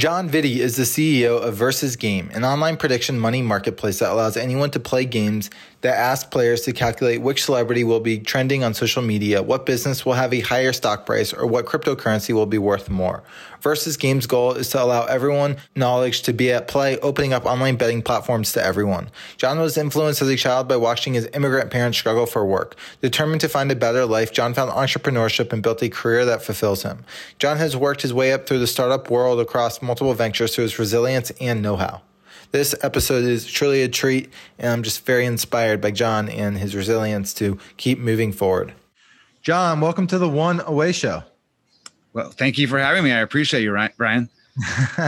John 0.00 0.30
Vitti 0.30 0.56
is 0.56 0.76
the 0.76 0.84
CEO 0.84 1.42
of 1.42 1.56
Versus 1.56 1.94
Game, 1.94 2.30
an 2.32 2.42
online 2.42 2.78
prediction 2.78 3.20
money 3.20 3.42
marketplace 3.42 3.98
that 3.98 4.10
allows 4.10 4.34
anyone 4.34 4.70
to 4.70 4.80
play 4.80 5.04
games 5.04 5.50
that 5.82 5.96
ask 5.96 6.30
players 6.30 6.62
to 6.62 6.72
calculate 6.72 7.22
which 7.22 7.44
celebrity 7.44 7.84
will 7.84 8.00
be 8.00 8.18
trending 8.18 8.62
on 8.62 8.74
social 8.74 9.02
media, 9.02 9.42
what 9.42 9.66
business 9.66 10.04
will 10.04 10.12
have 10.12 10.32
a 10.32 10.40
higher 10.40 10.72
stock 10.72 11.06
price, 11.06 11.32
or 11.32 11.46
what 11.46 11.66
cryptocurrency 11.66 12.34
will 12.34 12.46
be 12.46 12.58
worth 12.58 12.90
more. 12.90 13.22
Versus 13.60 13.96
Game's 13.96 14.26
goal 14.26 14.52
is 14.52 14.70
to 14.70 14.82
allow 14.82 15.04
everyone 15.04 15.56
knowledge 15.76 16.22
to 16.22 16.32
be 16.32 16.50
at 16.50 16.68
play, 16.68 16.98
opening 17.00 17.32
up 17.32 17.44
online 17.44 17.76
betting 17.76 18.02
platforms 18.02 18.52
to 18.52 18.64
everyone. 18.64 19.10
John 19.36 19.58
was 19.58 19.76
influenced 19.76 20.22
as 20.22 20.28
a 20.28 20.36
child 20.36 20.68
by 20.68 20.76
watching 20.76 21.14
his 21.14 21.28
immigrant 21.34 21.70
parents 21.70 21.98
struggle 21.98 22.26
for 22.26 22.44
work. 22.46 22.76
Determined 23.02 23.40
to 23.42 23.48
find 23.48 23.70
a 23.70 23.76
better 23.76 24.06
life, 24.06 24.32
John 24.32 24.54
found 24.54 24.70
entrepreneurship 24.70 25.52
and 25.52 25.62
built 25.62 25.82
a 25.82 25.88
career 25.88 26.24
that 26.24 26.42
fulfills 26.42 26.82
him. 26.82 27.04
John 27.38 27.58
has 27.58 27.76
worked 27.76 28.02
his 28.02 28.14
way 28.14 28.32
up 28.32 28.46
through 28.46 28.60
the 28.60 28.66
startup 28.66 29.10
world 29.10 29.40
across 29.40 29.82
multiple 29.82 30.14
ventures 30.14 30.54
through 30.54 30.62
his 30.62 30.78
resilience 30.78 31.30
and 31.40 31.60
know-how. 31.62 32.02
This 32.52 32.74
episode 32.82 33.22
is 33.22 33.46
truly 33.46 33.82
a 33.82 33.88
treat, 33.88 34.28
and 34.58 34.72
I'm 34.72 34.82
just 34.82 35.06
very 35.06 35.24
inspired 35.24 35.80
by 35.80 35.92
John 35.92 36.28
and 36.28 36.58
his 36.58 36.74
resilience 36.74 37.32
to 37.34 37.56
keep 37.76 38.00
moving 38.00 38.32
forward. 38.32 38.74
John, 39.40 39.80
welcome 39.80 40.08
to 40.08 40.18
the 40.18 40.28
One 40.28 40.60
Away 40.66 40.90
Show. 40.90 41.22
Well, 42.12 42.30
thank 42.30 42.58
you 42.58 42.66
for 42.66 42.80
having 42.80 43.04
me. 43.04 43.12
I 43.12 43.20
appreciate 43.20 43.62
you, 43.62 43.88
Brian. 43.96 44.28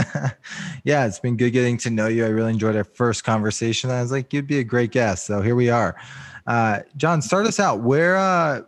yeah, 0.84 1.04
it's 1.04 1.18
been 1.18 1.36
good 1.36 1.50
getting 1.50 1.78
to 1.78 1.90
know 1.90 2.06
you. 2.06 2.24
I 2.24 2.28
really 2.28 2.52
enjoyed 2.52 2.76
our 2.76 2.84
first 2.84 3.24
conversation. 3.24 3.90
I 3.90 4.00
was 4.02 4.12
like, 4.12 4.32
you'd 4.32 4.46
be 4.46 4.60
a 4.60 4.64
great 4.64 4.92
guest. 4.92 5.26
So 5.26 5.42
here 5.42 5.56
we 5.56 5.68
are. 5.68 5.96
Uh, 6.46 6.80
John, 6.96 7.20
start 7.20 7.48
us 7.48 7.58
out. 7.58 7.80
Where 7.80 8.18
uh, 8.18 8.62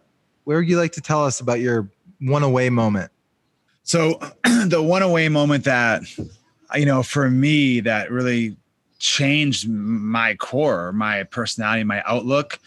where 0.44 0.58
would 0.58 0.68
you 0.68 0.78
like 0.78 0.92
to 0.92 1.00
tell 1.00 1.24
us 1.24 1.38
about 1.38 1.60
your 1.60 1.88
one 2.22 2.42
away 2.42 2.70
moment? 2.70 3.12
So 3.84 4.18
the 4.42 4.82
one 4.82 5.02
away 5.02 5.28
moment 5.28 5.62
that 5.62 6.02
you 6.74 6.86
know 6.86 7.04
for 7.04 7.30
me 7.30 7.78
that 7.78 8.10
really 8.10 8.56
changed 9.04 9.68
my 9.68 10.34
core, 10.36 10.90
my 10.92 11.24
personality, 11.24 11.84
my 11.84 12.02
outlook, 12.06 12.58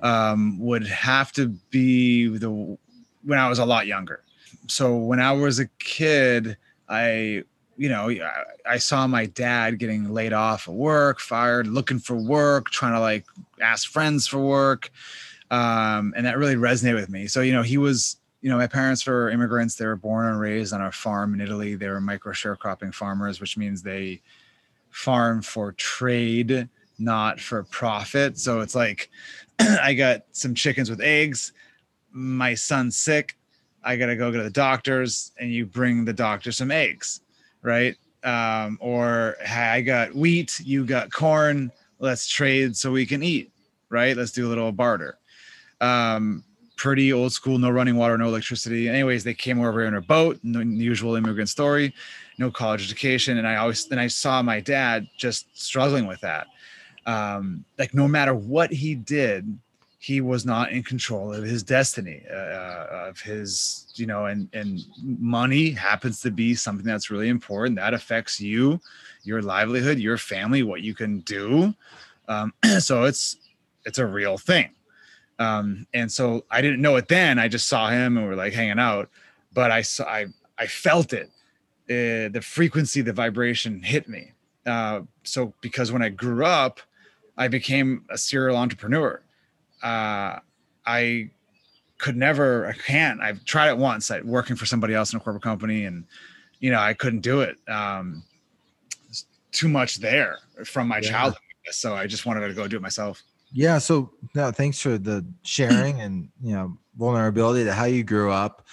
um, 0.00 0.56
would 0.60 0.86
have 0.86 1.32
to 1.32 1.48
be 1.70 2.28
the 2.28 2.50
when 3.24 3.38
I 3.38 3.48
was 3.48 3.58
a 3.58 3.66
lot 3.66 3.88
younger. 3.88 4.22
So 4.68 4.96
when 4.96 5.18
I 5.18 5.32
was 5.32 5.58
a 5.58 5.66
kid, 5.80 6.56
I 6.88 7.42
you 7.76 7.88
know 7.88 8.14
I 8.64 8.78
saw 8.78 9.08
my 9.08 9.26
dad 9.26 9.80
getting 9.80 10.12
laid 10.14 10.32
off 10.32 10.68
of 10.68 10.74
work, 10.74 11.18
fired, 11.18 11.66
looking 11.66 11.98
for 11.98 12.14
work, 12.14 12.70
trying 12.70 12.94
to 12.94 13.00
like 13.00 13.26
ask 13.60 13.90
friends 13.90 14.28
for 14.28 14.38
work, 14.38 14.90
um, 15.50 16.14
and 16.16 16.24
that 16.26 16.38
really 16.38 16.54
resonated 16.54 16.94
with 16.94 17.10
me. 17.10 17.26
So 17.26 17.40
you 17.40 17.52
know 17.52 17.62
he 17.62 17.76
was 17.76 18.18
you 18.40 18.50
know, 18.50 18.56
my 18.56 18.66
parents 18.66 19.06
were 19.06 19.30
immigrants. 19.30 19.76
They 19.76 19.86
were 19.86 19.94
born 19.94 20.26
and 20.26 20.38
raised 20.38 20.72
on 20.72 20.82
a 20.82 20.90
farm 20.90 21.32
in 21.32 21.40
Italy. 21.40 21.76
They 21.76 21.88
were 21.88 22.00
micro 22.00 22.32
sharecropping 22.32 22.92
farmers, 22.92 23.40
which 23.40 23.56
means 23.56 23.82
they 23.82 24.20
farm 24.92 25.42
for 25.42 25.72
trade, 25.72 26.68
not 26.98 27.40
for 27.40 27.64
profit. 27.64 28.38
So 28.38 28.60
it's 28.60 28.74
like 28.74 29.10
I 29.58 29.94
got 29.94 30.22
some 30.32 30.54
chickens 30.54 30.88
with 30.88 31.00
eggs. 31.00 31.52
My 32.12 32.54
son's 32.54 32.96
sick. 32.96 33.36
I 33.84 33.96
got 33.96 34.06
to 34.06 34.16
go 34.16 34.30
to 34.30 34.42
the 34.42 34.50
doctors, 34.50 35.32
and 35.38 35.50
you 35.50 35.66
bring 35.66 36.04
the 36.04 36.12
doctor 36.12 36.52
some 36.52 36.70
eggs, 36.70 37.20
right? 37.62 37.96
Um, 38.22 38.78
or 38.80 39.36
hey, 39.40 39.70
I 39.70 39.80
got 39.80 40.14
wheat, 40.14 40.60
you 40.60 40.84
got 40.84 41.12
corn. 41.12 41.72
Let's 41.98 42.28
trade 42.28 42.76
so 42.76 42.92
we 42.92 43.06
can 43.06 43.22
eat, 43.22 43.50
right? 43.88 44.16
Let's 44.16 44.30
do 44.30 44.46
a 44.46 44.50
little 44.50 44.70
barter. 44.70 45.18
Um, 45.80 46.44
pretty 46.76 47.12
old 47.12 47.32
school, 47.32 47.58
no 47.58 47.70
running 47.70 47.96
water, 47.96 48.16
no 48.16 48.28
electricity. 48.28 48.88
Anyways, 48.88 49.24
they 49.24 49.34
came 49.34 49.60
over 49.60 49.84
in 49.84 49.94
a 49.94 50.00
boat, 50.00 50.38
no, 50.42 50.60
usual 50.60 51.16
immigrant 51.16 51.48
story, 51.48 51.92
no 52.38 52.50
college 52.50 52.84
education. 52.84 53.38
And 53.38 53.46
I 53.46 53.56
always, 53.56 53.86
then 53.86 53.98
I 53.98 54.06
saw 54.06 54.42
my 54.42 54.60
dad 54.60 55.06
just 55.16 55.46
struggling 55.58 56.06
with 56.06 56.20
that. 56.20 56.46
Um, 57.06 57.64
like 57.78 57.94
no 57.94 58.06
matter 58.06 58.34
what 58.34 58.72
he 58.72 58.94
did, 58.94 59.58
he 59.98 60.20
was 60.20 60.44
not 60.44 60.72
in 60.72 60.82
control 60.82 61.32
of 61.32 61.44
his 61.44 61.62
destiny, 61.62 62.22
uh, 62.28 62.34
uh, 62.34 63.06
of 63.08 63.20
his, 63.20 63.92
you 63.94 64.06
know, 64.06 64.26
and, 64.26 64.48
and 64.52 64.80
money 65.02 65.70
happens 65.70 66.20
to 66.20 66.30
be 66.30 66.54
something 66.54 66.86
that's 66.86 67.10
really 67.10 67.28
important 67.28 67.76
that 67.76 67.94
affects 67.94 68.40
you, 68.40 68.80
your 69.22 69.42
livelihood, 69.42 69.98
your 69.98 70.18
family, 70.18 70.64
what 70.64 70.82
you 70.82 70.94
can 70.94 71.20
do. 71.20 71.72
Um, 72.26 72.52
so 72.80 73.04
it's, 73.04 73.36
it's 73.84 73.98
a 73.98 74.06
real 74.06 74.38
thing 74.38 74.70
um, 75.42 75.86
and 75.92 76.10
so 76.10 76.44
I 76.50 76.60
didn't 76.60 76.80
know 76.80 76.96
it 76.96 77.08
then. 77.08 77.38
I 77.38 77.48
just 77.48 77.68
saw 77.68 77.88
him 77.88 78.16
and 78.16 78.26
we 78.26 78.32
are 78.32 78.36
like 78.36 78.52
hanging 78.52 78.78
out, 78.78 79.08
but 79.52 79.70
I 79.70 79.82
saw 79.82 80.04
I 80.04 80.26
I 80.58 80.66
felt 80.66 81.12
it. 81.12 81.30
Uh, 81.90 82.28
the 82.28 82.40
frequency, 82.42 83.00
the 83.00 83.12
vibration 83.12 83.82
hit 83.82 84.08
me. 84.08 84.32
Uh, 84.64 85.00
so 85.24 85.52
because 85.60 85.90
when 85.90 86.02
I 86.02 86.08
grew 86.08 86.44
up, 86.44 86.80
I 87.36 87.48
became 87.48 88.04
a 88.10 88.18
serial 88.18 88.56
entrepreneur. 88.56 89.20
Uh, 89.82 90.38
I 90.86 91.30
could 91.98 92.16
never, 92.16 92.66
I 92.66 92.72
can't. 92.72 93.20
I've 93.20 93.44
tried 93.44 93.70
it 93.70 93.78
once. 93.78 94.10
I 94.10 94.20
working 94.20 94.56
for 94.56 94.66
somebody 94.66 94.94
else 94.94 95.12
in 95.12 95.16
a 95.16 95.20
corporate 95.20 95.42
company, 95.42 95.84
and 95.84 96.04
you 96.60 96.70
know 96.70 96.78
I 96.78 96.94
couldn't 96.94 97.20
do 97.20 97.40
it. 97.40 97.56
Um, 97.68 98.22
too 99.50 99.68
much 99.68 99.96
there 99.96 100.38
from 100.64 100.88
my 100.88 100.98
yeah. 100.98 101.10
childhood, 101.10 101.42
so 101.70 101.94
I 101.94 102.06
just 102.06 102.26
wanted 102.26 102.46
to 102.46 102.54
go 102.54 102.66
do 102.68 102.76
it 102.76 102.82
myself. 102.82 103.22
Yeah. 103.52 103.78
So 103.78 104.10
no, 104.34 104.50
thanks 104.50 104.80
for 104.80 104.98
the 104.98 105.24
sharing 105.42 106.00
and 106.00 106.28
you 106.42 106.54
know 106.54 106.76
vulnerability 106.96 107.64
to 107.64 107.72
how 107.72 107.84
you 107.84 108.04
grew 108.04 108.30
up. 108.30 108.66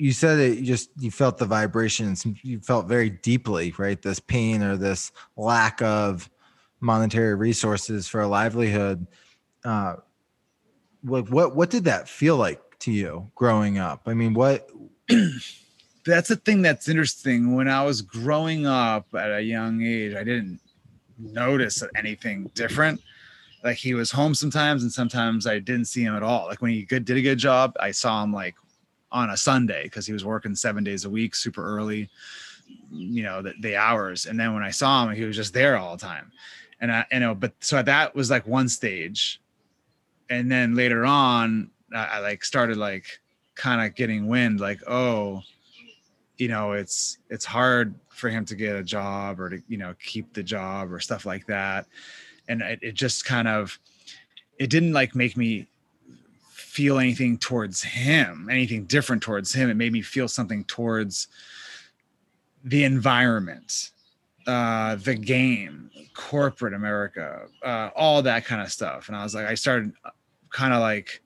You 0.00 0.12
said 0.12 0.36
that 0.36 0.56
you 0.56 0.64
just 0.64 0.88
you 0.98 1.10
felt 1.10 1.36
the 1.36 1.44
vibrations. 1.44 2.24
You 2.42 2.60
felt 2.60 2.86
very 2.86 3.10
deeply, 3.10 3.74
right? 3.76 4.00
This 4.00 4.18
pain 4.18 4.62
or 4.62 4.78
this 4.78 5.12
lack 5.36 5.82
of 5.82 6.30
monetary 6.80 7.34
resources 7.34 8.08
for 8.08 8.22
a 8.22 8.26
livelihood. 8.26 9.06
Uh, 9.62 9.96
what 11.02 11.28
what 11.28 11.54
what 11.54 11.68
did 11.68 11.84
that 11.84 12.08
feel 12.08 12.36
like 12.36 12.78
to 12.78 12.90
you 12.90 13.30
growing 13.34 13.76
up? 13.76 14.02
I 14.06 14.14
mean, 14.14 14.32
what? 14.32 14.70
that's 16.06 16.28
the 16.30 16.36
thing 16.36 16.62
that's 16.62 16.88
interesting. 16.88 17.54
When 17.54 17.68
I 17.68 17.84
was 17.84 18.00
growing 18.00 18.64
up 18.66 19.06
at 19.14 19.30
a 19.30 19.42
young 19.42 19.82
age, 19.82 20.14
I 20.14 20.24
didn't 20.24 20.60
notice 21.18 21.82
anything 21.94 22.50
different 22.54 23.02
like 23.62 23.76
he 23.76 23.92
was 23.92 24.10
home 24.10 24.34
sometimes 24.34 24.82
and 24.82 24.90
sometimes 24.90 25.46
I 25.46 25.58
didn't 25.58 25.84
see 25.84 26.04
him 26.04 26.16
at 26.16 26.22
all. 26.22 26.46
Like 26.46 26.62
when 26.62 26.70
he 26.70 26.84
good 26.84 27.04
did 27.04 27.18
a 27.18 27.22
good 27.22 27.36
job, 27.38 27.74
I 27.78 27.90
saw 27.90 28.22
him 28.22 28.32
like 28.32 28.54
on 29.12 29.30
a 29.30 29.36
Sunday 29.36 29.84
because 29.84 30.06
he 30.06 30.12
was 30.12 30.24
working 30.24 30.54
seven 30.54 30.84
days 30.84 31.04
a 31.04 31.10
week, 31.10 31.34
super 31.34 31.64
early, 31.64 32.08
you 32.90 33.22
know, 33.22 33.42
the, 33.42 33.54
the 33.60 33.76
hours. 33.76 34.26
And 34.26 34.38
then 34.38 34.54
when 34.54 34.62
I 34.62 34.70
saw 34.70 35.06
him, 35.06 35.14
he 35.14 35.24
was 35.24 35.36
just 35.36 35.54
there 35.54 35.76
all 35.76 35.96
the 35.96 36.06
time. 36.06 36.30
And 36.80 36.92
I, 36.92 37.04
you 37.12 37.20
know, 37.20 37.34
but 37.34 37.52
so 37.60 37.82
that 37.82 38.14
was 38.14 38.30
like 38.30 38.46
one 38.46 38.68
stage. 38.68 39.40
And 40.28 40.50
then 40.50 40.74
later 40.74 41.04
on, 41.04 41.70
I, 41.94 42.04
I 42.04 42.18
like 42.20 42.44
started 42.44 42.76
like 42.76 43.20
kind 43.54 43.86
of 43.86 43.94
getting 43.94 44.28
wind, 44.28 44.60
like, 44.60 44.80
oh, 44.88 45.42
you 46.38 46.48
know, 46.48 46.72
it's 46.72 47.18
it's 47.28 47.44
hard 47.44 47.94
for 48.08 48.30
him 48.30 48.44
to 48.46 48.54
get 48.54 48.76
a 48.76 48.82
job 48.82 49.40
or 49.40 49.50
to, 49.50 49.62
you 49.68 49.76
know, 49.76 49.94
keep 50.02 50.32
the 50.32 50.42
job 50.42 50.92
or 50.92 51.00
stuff 51.00 51.26
like 51.26 51.46
that 51.46 51.86
and 52.50 52.62
it, 52.62 52.80
it 52.82 52.94
just 52.94 53.24
kind 53.24 53.48
of 53.48 53.78
it 54.58 54.68
didn't 54.68 54.92
like 54.92 55.14
make 55.14 55.36
me 55.36 55.66
feel 56.70 56.98
anything 56.98 57.36
towards 57.36 57.82
him 57.82 58.48
anything 58.50 58.84
different 58.84 59.22
towards 59.22 59.52
him. 59.52 59.68
It 59.68 59.74
made 59.74 59.92
me 59.92 60.02
feel 60.02 60.28
something 60.28 60.64
towards 60.64 61.28
the 62.62 62.84
environment 62.84 63.90
uh 64.46 64.94
the 64.96 65.14
game 65.14 65.90
corporate 66.14 66.74
america 66.74 67.46
uh 67.64 67.90
all 67.96 68.22
that 68.22 68.44
kind 68.44 68.62
of 68.62 68.70
stuff. 68.70 69.08
And 69.08 69.16
i 69.16 69.22
was 69.22 69.34
like 69.34 69.46
i 69.46 69.54
started 69.54 69.92
uh, 70.04 70.10
kind 70.50 70.72
of 70.72 70.80
like 70.80 71.22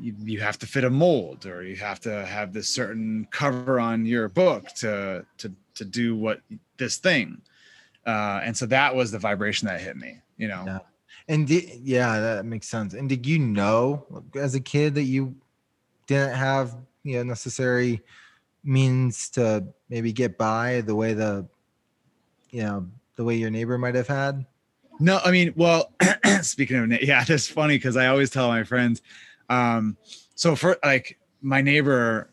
you, 0.00 0.14
you 0.20 0.40
have 0.40 0.58
to 0.60 0.66
fit 0.66 0.84
a 0.84 0.90
mold 0.90 1.44
or 1.44 1.62
you 1.62 1.76
have 1.76 2.00
to 2.00 2.24
have 2.24 2.52
this 2.52 2.68
certain 2.68 3.28
cover 3.30 3.78
on 3.78 4.06
your 4.06 4.28
book 4.28 4.68
to 4.76 5.24
to 5.38 5.52
to 5.74 5.84
do 5.84 6.16
what 6.16 6.40
this 6.78 6.96
thing 6.96 7.42
uh 8.06 8.40
and 8.42 8.56
so 8.56 8.66
that 8.66 8.94
was 8.94 9.10
the 9.10 9.18
vibration 9.18 9.68
that 9.68 9.80
hit 9.80 9.96
me 9.96 10.16
you 10.42 10.48
know? 10.48 10.64
Yeah. 10.66 10.78
And 11.28 11.48
yeah, 11.48 12.18
that 12.20 12.44
makes 12.44 12.68
sense. 12.68 12.94
And 12.94 13.08
did 13.08 13.26
you 13.26 13.38
know 13.38 14.06
as 14.34 14.54
a 14.54 14.60
kid 14.60 14.94
that 14.96 15.04
you 15.04 15.34
didn't 16.06 16.34
have 16.34 16.76
you 17.04 17.16
know 17.16 17.22
necessary 17.22 18.00
means 18.64 19.28
to 19.30 19.64
maybe 19.88 20.12
get 20.12 20.38
by 20.38 20.82
the 20.82 20.94
way 20.94 21.14
the 21.14 21.46
you 22.50 22.62
know 22.62 22.86
the 23.16 23.24
way 23.24 23.36
your 23.36 23.50
neighbor 23.50 23.78
might 23.78 23.94
have 23.94 24.08
had? 24.08 24.44
No, 25.00 25.20
I 25.24 25.30
mean, 25.30 25.52
well, 25.56 25.92
speaking 26.42 26.76
of 26.76 27.02
yeah, 27.02 27.24
that's 27.24 27.48
funny 27.48 27.76
because 27.76 27.96
I 27.96 28.06
always 28.06 28.30
tell 28.30 28.48
my 28.48 28.64
friends. 28.64 29.02
Um, 29.48 29.96
so 30.34 30.56
for 30.56 30.76
like 30.84 31.18
my 31.40 31.60
neighbor, 31.60 32.31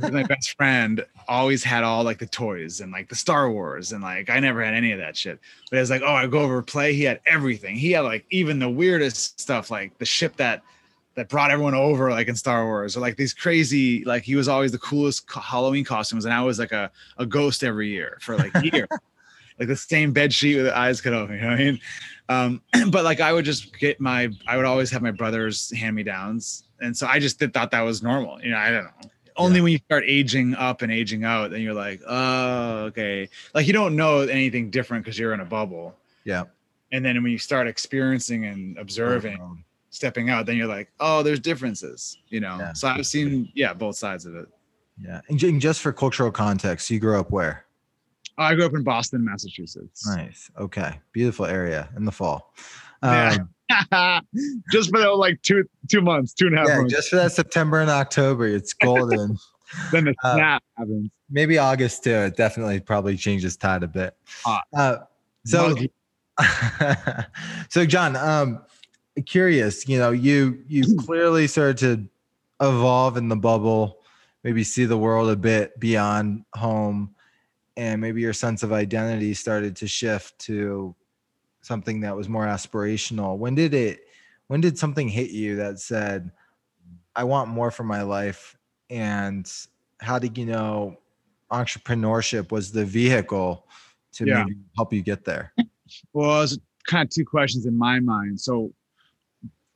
my 0.00 0.22
best 0.22 0.56
friend, 0.56 1.04
always 1.28 1.64
had 1.64 1.84
all 1.84 2.04
like 2.04 2.18
the 2.18 2.26
toys 2.26 2.80
and 2.80 2.92
like 2.92 3.08
the 3.08 3.14
Star 3.14 3.50
Wars 3.50 3.92
and 3.92 4.02
like 4.02 4.30
I 4.30 4.40
never 4.40 4.64
had 4.64 4.74
any 4.74 4.92
of 4.92 4.98
that 4.98 5.16
shit. 5.16 5.38
But 5.70 5.80
it's 5.80 5.90
like, 5.90 6.02
oh, 6.02 6.12
I 6.12 6.26
go 6.26 6.40
over 6.40 6.62
play. 6.62 6.94
He 6.94 7.02
had 7.04 7.20
everything. 7.26 7.76
He 7.76 7.92
had 7.92 8.00
like 8.00 8.24
even 8.30 8.58
the 8.58 8.70
weirdest 8.70 9.40
stuff, 9.40 9.70
like 9.70 9.96
the 9.98 10.04
ship 10.04 10.36
that 10.36 10.62
that 11.14 11.28
brought 11.30 11.50
everyone 11.50 11.74
over, 11.74 12.10
like 12.10 12.28
in 12.28 12.36
Star 12.36 12.66
Wars, 12.66 12.96
or 12.96 13.00
like 13.00 13.16
these 13.16 13.32
crazy, 13.32 14.04
like 14.04 14.22
he 14.22 14.36
was 14.36 14.48
always 14.48 14.70
the 14.70 14.78
coolest 14.78 15.24
Halloween 15.30 15.84
costumes, 15.84 16.26
and 16.26 16.34
I 16.34 16.42
was 16.42 16.58
like 16.58 16.72
a 16.72 16.90
a 17.18 17.26
ghost 17.26 17.64
every 17.64 17.88
year 17.88 18.18
for 18.20 18.36
like 18.36 18.54
a 18.54 18.64
year. 18.64 18.86
like 19.58 19.68
the 19.68 19.76
same 19.76 20.12
bed 20.12 20.32
sheet 20.32 20.56
with 20.56 20.66
the 20.66 20.76
eyes 20.76 21.00
cut 21.00 21.14
open. 21.14 21.36
You 21.36 21.40
know 21.40 21.48
what 21.48 21.60
I 21.60 21.64
mean? 21.64 21.80
Um, 22.28 22.62
but 22.90 23.04
like 23.04 23.20
I 23.20 23.32
would 23.32 23.44
just 23.44 23.76
get 23.78 24.00
my, 24.00 24.28
I 24.46 24.56
would 24.56 24.66
always 24.66 24.90
have 24.90 25.02
my 25.02 25.10
brother's 25.10 25.74
hand 25.74 25.96
me 25.96 26.02
downs, 26.02 26.64
and 26.80 26.96
so 26.96 27.06
I 27.06 27.18
just 27.18 27.38
did, 27.38 27.54
thought 27.54 27.70
that 27.70 27.80
was 27.80 28.02
normal. 28.02 28.40
You 28.42 28.50
know, 28.50 28.58
I 28.58 28.70
don't 28.70 28.84
know. 28.84 29.10
Only 29.38 29.58
yeah. 29.58 29.62
when 29.62 29.72
you 29.72 29.78
start 29.78 30.04
aging 30.06 30.54
up 30.54 30.82
and 30.82 30.92
aging 30.92 31.24
out, 31.24 31.50
then 31.50 31.60
you're 31.60 31.74
like, 31.74 32.00
oh, 32.06 32.84
okay. 32.84 33.28
Like 33.54 33.66
you 33.66 33.72
don't 33.72 33.96
know 33.96 34.20
anything 34.20 34.70
different 34.70 35.04
because 35.04 35.18
you're 35.18 35.34
in 35.34 35.40
a 35.40 35.44
bubble. 35.44 35.94
Yeah. 36.24 36.44
And 36.92 37.04
then 37.04 37.22
when 37.22 37.32
you 37.32 37.38
start 37.38 37.66
experiencing 37.66 38.46
and 38.46 38.78
observing, 38.78 39.38
oh, 39.40 39.58
stepping 39.90 40.30
out, 40.30 40.46
then 40.46 40.56
you're 40.56 40.66
like, 40.66 40.90
oh, 41.00 41.22
there's 41.22 41.40
differences. 41.40 42.18
You 42.28 42.40
know. 42.40 42.58
Yeah. 42.58 42.72
So 42.72 42.88
I've 42.88 43.06
seen, 43.06 43.50
yeah, 43.54 43.74
both 43.74 43.96
sides 43.96 44.26
of 44.26 44.34
it. 44.36 44.48
Yeah. 45.02 45.20
And 45.28 45.60
just 45.60 45.82
for 45.82 45.92
cultural 45.92 46.30
context, 46.30 46.88
you 46.90 46.98
grew 46.98 47.20
up 47.20 47.30
where? 47.30 47.66
I 48.38 48.54
grew 48.54 48.66
up 48.66 48.74
in 48.74 48.82
Boston, 48.82 49.24
Massachusetts. 49.24 50.06
Nice. 50.06 50.50
Okay. 50.58 51.00
Beautiful 51.12 51.46
area 51.46 51.88
in 51.96 52.04
the 52.04 52.12
fall. 52.12 52.52
Um, 53.02 53.12
yeah. 53.12 53.36
just 54.72 54.90
for 54.90 55.00
the, 55.00 55.10
like 55.10 55.40
two 55.42 55.64
two 55.88 56.00
months, 56.00 56.32
two 56.32 56.46
and 56.46 56.56
a 56.56 56.58
half 56.58 56.68
yeah, 56.68 56.76
months. 56.78 56.94
Just 56.94 57.08
for 57.10 57.16
that 57.16 57.32
September 57.32 57.80
and 57.80 57.90
October, 57.90 58.46
it's 58.46 58.72
golden. 58.84 59.36
then 59.92 60.04
the 60.04 60.14
uh, 60.22 60.34
snap 60.34 60.62
uh, 60.76 60.80
happens. 60.80 61.10
Maybe 61.30 61.58
August 61.58 62.04
too. 62.04 62.10
It 62.10 62.36
definitely 62.36 62.80
probably 62.80 63.16
changes 63.16 63.56
tide 63.56 63.82
a 63.82 63.88
bit. 63.88 64.16
Uh, 64.74 64.98
so, 65.44 65.74
so 67.68 67.84
John, 67.86 68.16
um, 68.16 68.62
curious. 69.26 69.88
You 69.88 69.98
know, 69.98 70.10
you 70.10 70.62
you 70.68 70.96
clearly 71.00 71.46
started 71.46 71.78
to 71.78 72.66
evolve 72.66 73.16
in 73.16 73.28
the 73.28 73.36
bubble, 73.36 74.02
maybe 74.44 74.62
see 74.62 74.84
the 74.84 74.98
world 74.98 75.28
a 75.30 75.36
bit 75.36 75.78
beyond 75.80 76.44
home 76.54 77.16
and 77.76 78.00
maybe 78.00 78.20
your 78.20 78.32
sense 78.32 78.62
of 78.62 78.72
identity 78.72 79.34
started 79.34 79.76
to 79.76 79.86
shift 79.86 80.38
to 80.38 80.94
something 81.66 82.00
that 82.00 82.16
was 82.16 82.28
more 82.28 82.46
aspirational. 82.46 83.36
When 83.36 83.54
did 83.54 83.74
it 83.74 84.00
when 84.48 84.60
did 84.60 84.78
something 84.78 85.08
hit 85.08 85.30
you 85.30 85.56
that 85.56 85.80
said 85.80 86.30
i 87.16 87.24
want 87.24 87.48
more 87.48 87.70
for 87.70 87.82
my 87.82 88.02
life 88.02 88.56
and 88.90 89.52
how 90.00 90.18
did 90.18 90.38
you 90.38 90.46
know 90.46 90.96
entrepreneurship 91.50 92.52
was 92.52 92.70
the 92.70 92.84
vehicle 92.84 93.66
to 94.12 94.26
yeah. 94.26 94.44
help 94.76 94.92
you 94.92 95.02
get 95.02 95.24
there? 95.24 95.52
Well 96.12 96.42
it's 96.42 96.58
kind 96.86 97.04
of 97.04 97.10
two 97.10 97.24
questions 97.24 97.66
in 97.66 97.76
my 97.76 98.00
mind. 98.00 98.40
So 98.40 98.72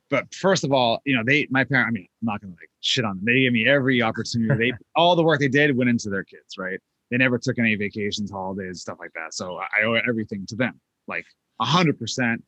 but 0.09 0.33
first 0.33 0.63
of 0.63 0.71
all 0.71 1.01
you 1.05 1.15
know 1.15 1.23
they 1.25 1.47
my 1.49 1.63
parents 1.63 1.87
i 1.89 1.91
mean 1.91 2.07
i'm 2.21 2.25
not 2.25 2.41
gonna 2.41 2.53
like 2.53 2.69
shit 2.81 3.03
on 3.03 3.17
them. 3.17 3.25
They 3.25 3.41
gave 3.41 3.51
me 3.51 3.67
every 3.67 4.01
opportunity. 4.01 4.71
They 4.71 4.77
all 4.95 5.15
the 5.15 5.23
work 5.23 5.39
they 5.39 5.47
did 5.47 5.75
went 5.75 5.89
into 5.89 6.09
their 6.09 6.23
kids 6.23 6.57
right? 6.57 6.79
They 7.09 7.17
never 7.17 7.37
took 7.37 7.59
any 7.59 7.75
vacations, 7.75 8.31
holidays, 8.31 8.79
stuff 8.79 8.97
like 8.99 9.11
that. 9.15 9.33
So 9.33 9.57
I 9.57 9.83
owe 9.83 9.95
everything 9.95 10.45
to 10.47 10.55
them, 10.55 10.79
like 11.07 11.25
a 11.61 11.65
hundred 11.65 11.97
percent. 11.99 12.43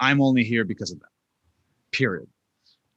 I'm 0.00 0.20
only 0.20 0.42
here 0.42 0.64
because 0.64 0.90
of 0.90 0.98
them. 0.98 1.08
Period. 1.92 2.26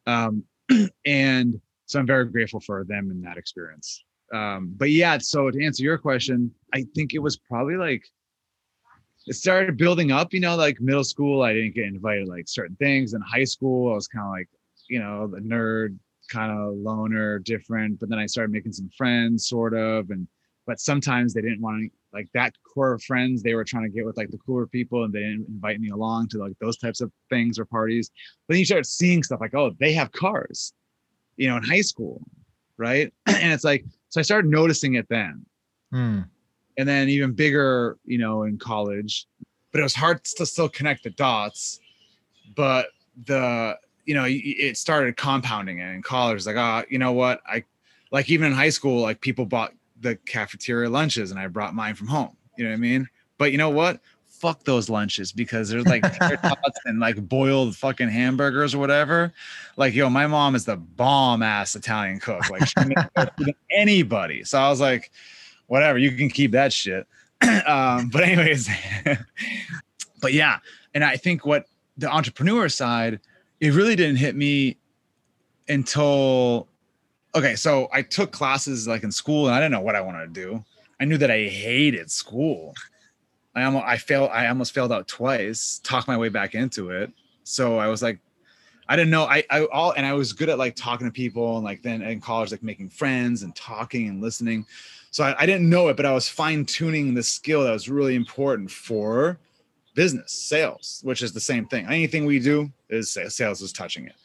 Um, 0.07 0.43
and 1.05 1.59
so 1.85 1.99
I'm 1.99 2.07
very 2.07 2.25
grateful 2.25 2.59
for 2.59 2.83
them 2.83 3.11
and 3.11 3.23
that 3.25 3.37
experience. 3.37 4.03
Um, 4.33 4.73
but 4.77 4.91
yeah, 4.91 5.17
so 5.17 5.49
to 5.51 5.65
answer 5.65 5.83
your 5.83 5.97
question, 5.97 6.53
I 6.73 6.85
think 6.95 7.13
it 7.13 7.19
was 7.19 7.37
probably 7.37 7.75
like 7.75 8.03
it 9.27 9.33
started 9.33 9.77
building 9.77 10.11
up, 10.11 10.33
you 10.33 10.39
know, 10.39 10.55
like 10.55 10.79
middle 10.79 11.03
school, 11.03 11.41
I 11.43 11.53
didn't 11.53 11.75
get 11.75 11.85
invited 11.85 12.27
like 12.27 12.47
certain 12.47 12.75
things. 12.77 13.13
In 13.13 13.21
high 13.21 13.43
school, 13.43 13.91
I 13.91 13.95
was 13.95 14.07
kind 14.07 14.25
of 14.25 14.31
like, 14.31 14.49
you 14.87 14.99
know, 14.99 15.27
the 15.27 15.39
nerd, 15.39 15.97
kind 16.29 16.51
of 16.51 16.75
loner, 16.75 17.39
different. 17.39 17.99
But 17.99 18.09
then 18.09 18.19
I 18.19 18.25
started 18.25 18.51
making 18.51 18.71
some 18.71 18.89
friends, 18.97 19.47
sort 19.47 19.73
of, 19.73 20.09
and 20.11 20.27
but 20.65 20.79
sometimes 20.79 21.33
they 21.33 21.41
didn't 21.41 21.61
want 21.61 21.81
to 21.81 21.98
like 22.13 22.27
that 22.33 22.53
core 22.63 22.93
of 22.93 23.03
friends 23.03 23.43
they 23.43 23.53
were 23.53 23.63
trying 23.63 23.83
to 23.83 23.89
get 23.89 24.05
with 24.05 24.17
like 24.17 24.31
the 24.31 24.37
cooler 24.39 24.65
people 24.65 25.03
and 25.03 25.13
they 25.13 25.19
didn't 25.19 25.45
invite 25.47 25.79
me 25.79 25.89
along 25.89 26.27
to 26.29 26.37
like 26.37 26.53
those 26.59 26.77
types 26.77 27.01
of 27.01 27.11
things 27.29 27.59
or 27.59 27.65
parties. 27.65 28.09
But 28.47 28.53
then 28.53 28.59
you 28.59 28.65
start 28.65 28.85
seeing 28.85 29.23
stuff 29.23 29.41
like 29.41 29.53
oh 29.53 29.71
they 29.79 29.93
have 29.93 30.11
cars 30.11 30.73
you 31.37 31.47
know 31.47 31.57
in 31.57 31.63
high 31.63 31.81
school 31.81 32.21
right? 32.77 33.13
And 33.27 33.53
it's 33.53 33.63
like 33.63 33.85
so 34.09 34.19
i 34.19 34.23
started 34.23 34.49
noticing 34.49 34.95
it 34.95 35.07
then. 35.09 35.45
Hmm. 35.91 36.21
and 36.77 36.87
then 36.87 37.09
even 37.09 37.33
bigger 37.33 37.97
you 38.05 38.19
know 38.19 38.43
in 38.43 38.59
college 38.59 39.27
but 39.71 39.79
it 39.79 39.83
was 39.83 39.95
hard 39.95 40.23
to 40.23 40.45
still 40.45 40.69
connect 40.69 41.03
the 41.03 41.11
dots. 41.11 41.79
But 42.55 42.87
the 43.25 43.77
you 44.05 44.15
know 44.15 44.25
it 44.27 44.77
started 44.77 45.17
compounding 45.17 45.79
it 45.79 45.93
in 45.93 46.01
college. 46.01 46.45
Like 46.45 46.55
oh 46.55 46.83
you 46.89 46.97
know 46.97 47.11
what? 47.11 47.41
I 47.45 47.63
like 48.11 48.29
even 48.29 48.47
in 48.47 48.53
high 48.53 48.69
school 48.69 49.01
like 49.01 49.21
people 49.21 49.45
bought 49.45 49.73
the 50.01 50.15
cafeteria 50.25 50.89
lunches 50.89 51.31
and 51.31 51.39
I 51.39 51.47
brought 51.47 51.73
mine 51.75 51.95
from 51.95 52.07
home. 52.07 52.35
You 52.57 52.65
know 52.65 52.71
what 52.71 52.77
I 52.77 52.79
mean? 52.79 53.07
But 53.37 53.51
you 53.51 53.57
know 53.57 53.69
what? 53.69 54.01
Fuck 54.27 54.63
those 54.63 54.89
lunches 54.89 55.31
because 55.31 55.69
they're 55.69 55.83
like 55.83 56.03
and 56.85 56.99
like 56.99 57.27
boiled 57.27 57.75
fucking 57.75 58.09
hamburgers 58.09 58.73
or 58.73 58.79
whatever. 58.79 59.33
Like, 59.75 59.93
yo, 59.93 60.09
my 60.09 60.27
mom 60.27 60.55
is 60.55 60.65
the 60.65 60.77
bomb 60.77 61.41
ass 61.41 61.75
Italian 61.75 62.19
cook. 62.19 62.49
Like, 62.49 62.67
she 62.67 63.45
anybody. 63.71 64.43
So 64.43 64.59
I 64.59 64.69
was 64.69 64.79
like, 64.79 65.11
whatever, 65.67 65.97
you 65.97 66.11
can 66.11 66.29
keep 66.29 66.51
that 66.51 66.71
shit. 66.73 67.07
um, 67.65 68.09
but 68.09 68.23
anyways, 68.23 68.69
but 70.21 70.33
yeah, 70.33 70.59
and 70.93 71.03
I 71.03 71.17
think 71.17 71.45
what 71.45 71.65
the 71.97 72.09
entrepreneur 72.09 72.69
side, 72.69 73.19
it 73.59 73.73
really 73.73 73.95
didn't 73.95 74.17
hit 74.17 74.35
me 74.35 74.77
until 75.67 76.67
okay, 77.35 77.55
so 77.55 77.87
I 77.91 78.01
took 78.01 78.31
classes 78.31 78.87
like 78.87 79.03
in 79.03 79.11
school 79.11 79.47
and 79.47 79.55
I 79.55 79.59
didn't 79.59 79.71
know 79.71 79.81
what 79.81 79.95
I 79.95 80.01
wanted 80.01 80.33
to 80.33 80.41
do. 80.41 80.63
I 80.99 81.05
knew 81.05 81.17
that 81.17 81.31
I 81.31 81.43
hated 81.43 82.11
school. 82.11 82.73
I 83.55 83.63
almost 83.63 83.85
I 83.85 83.97
failed 83.97 84.29
I 84.31 84.47
almost 84.47 84.73
failed 84.73 84.91
out 84.91 85.07
twice, 85.07 85.79
talked 85.83 86.07
my 86.07 86.17
way 86.17 86.29
back 86.29 86.55
into 86.55 86.91
it. 86.91 87.11
So 87.43 87.77
I 87.77 87.87
was 87.87 88.01
like 88.01 88.19
I 88.87 88.95
didn't 88.95 89.11
know 89.11 89.23
I 89.23 89.43
I 89.49 89.65
all 89.65 89.91
and 89.91 90.05
I 90.05 90.13
was 90.13 90.33
good 90.33 90.49
at 90.49 90.57
like 90.57 90.75
talking 90.75 91.07
to 91.07 91.11
people 91.11 91.55
and 91.57 91.65
like 91.65 91.81
then 91.81 92.01
in 92.01 92.21
college 92.21 92.51
like 92.51 92.63
making 92.63 92.89
friends 92.89 93.43
and 93.43 93.55
talking 93.55 94.07
and 94.07 94.21
listening. 94.21 94.65
So 95.11 95.23
I, 95.23 95.35
I 95.39 95.45
didn't 95.45 95.69
know 95.69 95.87
it, 95.87 95.97
but 95.97 96.05
I 96.05 96.13
was 96.13 96.29
fine 96.29 96.65
tuning 96.65 97.13
the 97.13 97.23
skill 97.23 97.63
that 97.63 97.71
was 97.71 97.89
really 97.89 98.15
important 98.15 98.69
for 98.69 99.39
business 99.95 100.31
sales, 100.31 101.01
which 101.03 101.21
is 101.23 101.33
the 101.33 101.39
same 101.39 101.65
thing. 101.65 101.87
Anything 101.87 102.25
we 102.25 102.39
do 102.39 102.71
is 102.89 103.11
sales 103.11 103.61
is 103.61 103.73
touching 103.73 104.05
it. 104.05 104.15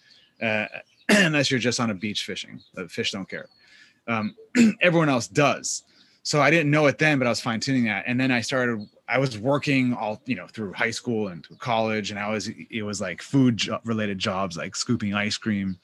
Uh, 0.44 0.66
unless 1.08 1.50
you're 1.50 1.60
just 1.60 1.80
on 1.80 1.90
a 1.90 1.94
beach 1.94 2.24
fishing. 2.24 2.60
The 2.74 2.88
fish 2.88 3.12
don't 3.12 3.28
care. 3.28 3.48
Um, 4.06 4.34
everyone 4.80 5.08
else 5.08 5.28
does. 5.28 5.84
So 6.22 6.40
I 6.40 6.50
didn't 6.50 6.70
know 6.70 6.86
it 6.86 6.98
then, 6.98 7.18
but 7.18 7.26
I 7.26 7.30
was 7.30 7.40
fine 7.40 7.60
tuning 7.60 7.84
that. 7.84 8.04
And 8.06 8.18
then 8.18 8.30
I 8.30 8.40
started. 8.40 8.88
I 9.06 9.18
was 9.18 9.38
working 9.38 9.92
all 9.92 10.22
you 10.24 10.34
know 10.34 10.46
through 10.46 10.72
high 10.72 10.90
school 10.90 11.28
and 11.28 11.44
through 11.44 11.56
college, 11.56 12.10
and 12.10 12.18
I 12.18 12.30
was 12.30 12.48
it 12.70 12.82
was 12.82 13.00
like 13.00 13.20
food 13.20 13.62
related 13.84 14.18
jobs, 14.18 14.56
like 14.56 14.74
scooping 14.74 15.12
ice 15.12 15.36
cream. 15.36 15.78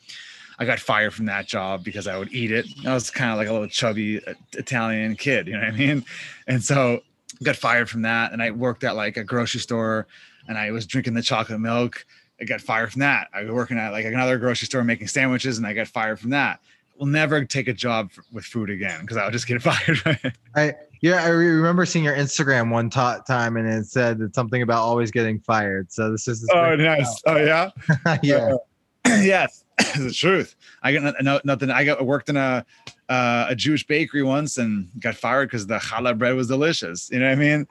I 0.58 0.66
got 0.66 0.78
fired 0.78 1.14
from 1.14 1.24
that 1.26 1.46
job 1.46 1.84
because 1.84 2.06
I 2.06 2.18
would 2.18 2.32
eat 2.32 2.52
it. 2.52 2.66
I 2.86 2.92
was 2.92 3.10
kind 3.10 3.30
of 3.30 3.38
like 3.38 3.48
a 3.48 3.52
little 3.52 3.66
chubby 3.66 4.22
uh, 4.26 4.34
Italian 4.52 5.16
kid, 5.16 5.46
you 5.46 5.54
know 5.54 5.60
what 5.60 5.68
I 5.68 5.76
mean? 5.76 6.04
And 6.46 6.62
so 6.62 7.00
got 7.42 7.56
fired 7.56 7.88
from 7.88 8.02
that. 8.02 8.32
And 8.32 8.42
I 8.42 8.50
worked 8.50 8.84
at 8.84 8.94
like 8.94 9.16
a 9.16 9.24
grocery 9.24 9.60
store 9.60 10.06
and 10.48 10.58
I 10.58 10.70
was 10.70 10.86
drinking 10.86 11.14
the 11.14 11.22
chocolate 11.22 11.60
milk 11.60 12.04
I 12.40 12.44
got 12.44 12.60
fired 12.60 12.92
from 12.92 13.00
that. 13.00 13.28
I 13.32 13.42
was 13.42 13.50
working 13.50 13.78
at 13.78 13.90
like 13.90 14.04
another 14.04 14.38
grocery 14.38 14.66
store 14.66 14.84
making 14.84 15.08
sandwiches, 15.08 15.58
and 15.58 15.66
I 15.66 15.72
got 15.72 15.88
fired 15.88 16.18
from 16.18 16.30
that. 16.30 16.60
We'll 16.96 17.08
never 17.08 17.44
take 17.44 17.68
a 17.68 17.72
job 17.72 18.12
for, 18.12 18.24
with 18.32 18.44
food 18.44 18.70
again 18.70 19.00
because 19.02 19.16
I'll 19.16 19.30
just 19.30 19.46
get 19.46 19.62
fired. 19.62 20.34
I 20.54 20.74
yeah, 21.02 21.24
I 21.24 21.28
remember 21.28 21.86
seeing 21.86 22.04
your 22.04 22.14
Instagram 22.14 22.70
one 22.70 22.90
t- 22.90 23.00
time, 23.26 23.56
and 23.56 23.66
it 23.66 23.86
said 23.86 24.18
that 24.18 24.34
something 24.34 24.60
about 24.62 24.82
always 24.82 25.10
getting 25.10 25.40
fired. 25.40 25.90
So 25.90 26.10
this 26.10 26.28
is 26.28 26.48
oh 26.52 26.76
nice. 26.76 27.22
Oh 27.26 27.36
yeah, 27.36 27.70
yeah, 28.22 28.54
uh, 28.54 28.56
yes, 29.06 29.64
the 29.96 30.12
truth. 30.12 30.56
I 30.82 30.92
got 30.92 31.14
no, 31.22 31.40
nothing. 31.44 31.70
I 31.70 31.84
got 31.84 32.04
worked 32.04 32.28
in 32.28 32.36
a 32.36 32.64
uh, 33.08 33.46
a 33.48 33.56
Jewish 33.56 33.86
bakery 33.86 34.22
once 34.22 34.58
and 34.58 34.88
got 35.00 35.14
fired 35.14 35.48
because 35.48 35.66
the 35.66 35.78
challah 35.78 36.16
bread 36.16 36.34
was 36.34 36.48
delicious. 36.48 37.10
You 37.10 37.20
know 37.20 37.26
what 37.26 37.32
I 37.32 37.36
mean? 37.36 37.66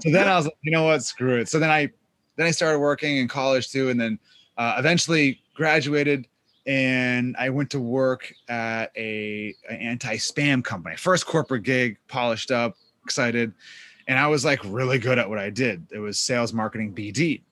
so 0.00 0.10
then 0.10 0.28
I 0.28 0.36
was 0.36 0.46
like, 0.46 0.58
you 0.62 0.72
know 0.72 0.84
what, 0.84 1.02
screw 1.04 1.36
it. 1.36 1.48
So 1.48 1.58
then 1.58 1.70
I 1.70 1.90
then 2.36 2.46
I 2.46 2.50
started 2.50 2.78
working 2.78 3.18
in 3.18 3.28
college 3.28 3.70
too, 3.70 3.90
and 3.90 4.00
then 4.00 4.18
uh, 4.56 4.76
eventually 4.78 5.40
graduated 5.54 6.26
and 6.66 7.36
I 7.38 7.50
went 7.50 7.70
to 7.70 7.80
work 7.80 8.32
at 8.48 8.92
a 8.96 9.54
an 9.68 9.76
anti-spam 9.76 10.62
company. 10.64 10.96
First 10.96 11.26
corporate 11.26 11.64
gig, 11.64 11.98
polished 12.08 12.50
up, 12.50 12.76
excited, 13.04 13.52
and 14.06 14.18
I 14.18 14.28
was 14.28 14.44
like 14.44 14.60
really 14.64 14.98
good 14.98 15.18
at 15.18 15.28
what 15.28 15.38
I 15.38 15.50
did. 15.50 15.84
It 15.90 15.98
was 15.98 16.18
sales, 16.18 16.52
marketing, 16.52 16.94
BD, 16.94 17.42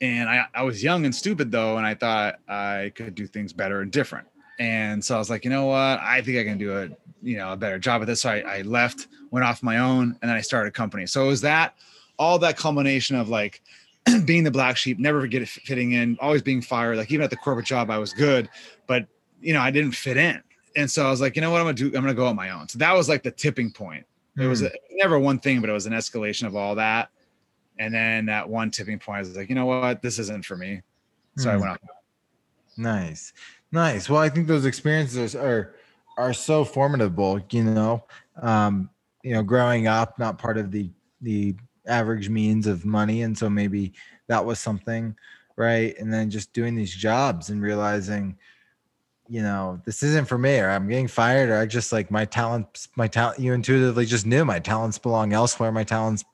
and 0.00 0.28
I 0.28 0.46
I 0.54 0.62
was 0.62 0.82
young 0.82 1.04
and 1.04 1.14
stupid 1.14 1.50
though, 1.50 1.78
and 1.78 1.86
I 1.86 1.94
thought 1.94 2.36
I 2.48 2.92
could 2.94 3.14
do 3.14 3.26
things 3.26 3.52
better 3.52 3.80
and 3.80 3.90
different. 3.90 4.26
And 4.58 5.02
so 5.02 5.14
I 5.14 5.18
was 5.18 5.30
like, 5.30 5.44
you 5.44 5.50
know 5.50 5.66
what? 5.66 6.00
I 6.00 6.20
think 6.20 6.38
I 6.38 6.44
can 6.44 6.58
do 6.58 6.76
a 6.76 6.88
you 7.22 7.36
know 7.36 7.52
a 7.52 7.56
better 7.56 7.78
job 7.78 8.02
at 8.02 8.06
this. 8.06 8.22
So 8.22 8.30
I, 8.30 8.40
I 8.40 8.62
left, 8.62 9.08
went 9.30 9.44
off 9.44 9.62
my 9.62 9.78
own, 9.78 10.16
and 10.20 10.28
then 10.28 10.36
I 10.36 10.42
started 10.42 10.68
a 10.68 10.72
company. 10.72 11.06
So 11.06 11.24
it 11.24 11.28
was 11.28 11.40
that 11.40 11.74
all 12.18 12.38
that 12.40 12.56
culmination 12.56 13.16
of 13.16 13.28
like 13.28 13.62
being 14.24 14.44
the 14.44 14.50
black 14.50 14.76
sheep, 14.76 14.98
never 14.98 15.26
get 15.26 15.42
it 15.42 15.48
fitting 15.48 15.92
in, 15.92 16.16
always 16.20 16.42
being 16.42 16.62
fired. 16.62 16.96
Like 16.96 17.10
even 17.10 17.24
at 17.24 17.30
the 17.30 17.36
corporate 17.36 17.66
job, 17.66 17.90
I 17.90 17.98
was 17.98 18.12
good, 18.12 18.48
but 18.86 19.06
you 19.40 19.52
know, 19.52 19.60
I 19.60 19.70
didn't 19.70 19.92
fit 19.92 20.16
in. 20.16 20.42
And 20.76 20.90
so 20.90 21.06
I 21.06 21.10
was 21.10 21.20
like, 21.20 21.36
you 21.36 21.42
know 21.42 21.50
what, 21.50 21.60
I'm 21.60 21.66
gonna 21.66 21.74
do, 21.74 21.86
I'm 21.86 22.02
gonna 22.02 22.14
go 22.14 22.26
on 22.26 22.36
my 22.36 22.50
own. 22.50 22.68
So 22.68 22.78
that 22.78 22.94
was 22.94 23.08
like 23.08 23.22
the 23.22 23.30
tipping 23.30 23.72
point. 23.72 24.06
Mm. 24.36 24.44
It 24.44 24.48
was 24.48 24.62
a, 24.62 24.68
hmm. 24.68 24.74
never 24.92 25.18
one 25.18 25.38
thing, 25.38 25.60
but 25.60 25.70
it 25.70 25.72
was 25.72 25.86
an 25.86 25.92
escalation 25.92 26.46
of 26.46 26.54
all 26.54 26.74
that. 26.76 27.10
And 27.78 27.94
then 27.94 28.26
that 28.26 28.48
one 28.48 28.70
tipping 28.70 28.98
point, 28.98 29.18
I 29.18 29.20
was 29.20 29.36
like, 29.36 29.48
you 29.48 29.54
know 29.54 29.66
what, 29.66 30.02
this 30.02 30.18
isn't 30.18 30.44
for 30.44 30.56
me. 30.56 30.82
So 31.36 31.48
mm. 31.48 31.52
I 31.52 31.56
went 31.56 31.70
off. 31.70 31.78
Nice, 32.76 33.32
nice. 33.72 34.08
Well, 34.08 34.20
I 34.20 34.28
think 34.28 34.46
those 34.46 34.64
experiences 34.64 35.34
are 35.34 35.74
are 36.16 36.32
so 36.32 36.64
formidable. 36.64 37.40
You 37.50 37.64
know, 37.64 38.04
um, 38.40 38.90
you 39.22 39.32
know, 39.32 39.42
growing 39.42 39.86
up, 39.86 40.18
not 40.18 40.38
part 40.38 40.58
of 40.58 40.70
the 40.70 40.90
the 41.20 41.56
average 41.88 42.28
means 42.28 42.66
of 42.66 42.84
money 42.84 43.22
and 43.22 43.36
so 43.36 43.48
maybe 43.48 43.92
that 44.28 44.44
was 44.44 44.58
something 44.58 45.16
right? 45.58 45.98
And 45.98 46.12
then 46.12 46.30
just 46.30 46.52
doing 46.52 46.76
these 46.76 46.94
jobs 46.94 47.50
and 47.50 47.60
realizing 47.60 48.38
you 49.28 49.42
know 49.42 49.78
this 49.84 50.02
isn't 50.02 50.26
for 50.26 50.38
me 50.38 50.58
or 50.58 50.70
i'm 50.70 50.88
getting 50.88 51.06
fired 51.06 51.50
or 51.50 51.58
i 51.58 51.66
just 51.66 51.92
like 51.92 52.10
my 52.10 52.24
talents 52.24 52.88
my 52.96 53.06
talent 53.06 53.38
you 53.38 53.52
intuitively 53.52 54.06
just 54.06 54.24
knew 54.24 54.42
my 54.42 54.58
talents 54.58 54.96
belong 54.96 55.34
elsewhere 55.34 55.70
my 55.70 55.84
talents 55.84 56.24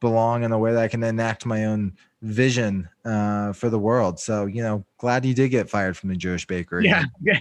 belong 0.00 0.44
in 0.44 0.52
a 0.52 0.58
way 0.58 0.72
that 0.72 0.82
i 0.82 0.88
can 0.88 1.02
enact 1.02 1.44
my 1.46 1.66
own 1.66 1.92
vision 2.20 2.88
uh, 3.04 3.52
for 3.52 3.70
the 3.70 3.78
world 3.78 4.18
so 4.18 4.46
you 4.46 4.60
know 4.60 4.84
glad 4.98 5.24
you 5.24 5.34
did 5.34 5.50
get 5.50 5.70
fired 5.70 5.96
from 5.96 6.08
the 6.08 6.16
jewish 6.16 6.46
bakery 6.46 6.84
yeah 6.84 7.04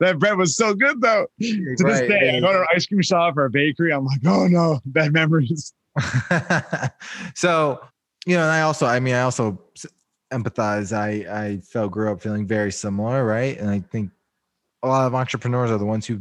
that 0.00 0.18
bread 0.18 0.36
was 0.36 0.56
so 0.56 0.74
good 0.74 1.00
though 1.00 1.26
to 1.40 1.74
right. 1.80 2.00
this 2.00 2.00
day 2.00 2.36
i 2.36 2.40
go 2.40 2.52
to 2.52 2.60
an 2.60 2.66
ice 2.74 2.86
cream 2.86 3.00
shop 3.00 3.36
or 3.36 3.46
a 3.46 3.50
bakery 3.50 3.92
i'm 3.92 4.04
like 4.04 4.20
oh 4.26 4.46
no 4.46 4.80
bad 4.84 5.12
memories 5.12 5.72
so, 7.34 7.80
you 8.26 8.36
know, 8.36 8.42
and 8.42 8.50
I 8.50 8.62
also, 8.62 8.86
I 8.86 9.00
mean, 9.00 9.14
I 9.14 9.22
also 9.22 9.60
empathize. 10.32 10.96
I 10.96 11.44
I 11.44 11.58
felt 11.58 11.92
grew 11.92 12.10
up 12.10 12.22
feeling 12.22 12.46
very 12.46 12.72
similar, 12.72 13.24
right? 13.24 13.58
And 13.58 13.70
I 13.70 13.80
think 13.80 14.10
a 14.82 14.88
lot 14.88 15.06
of 15.06 15.14
entrepreneurs 15.14 15.70
are 15.70 15.78
the 15.78 15.84
ones 15.84 16.06
who 16.06 16.20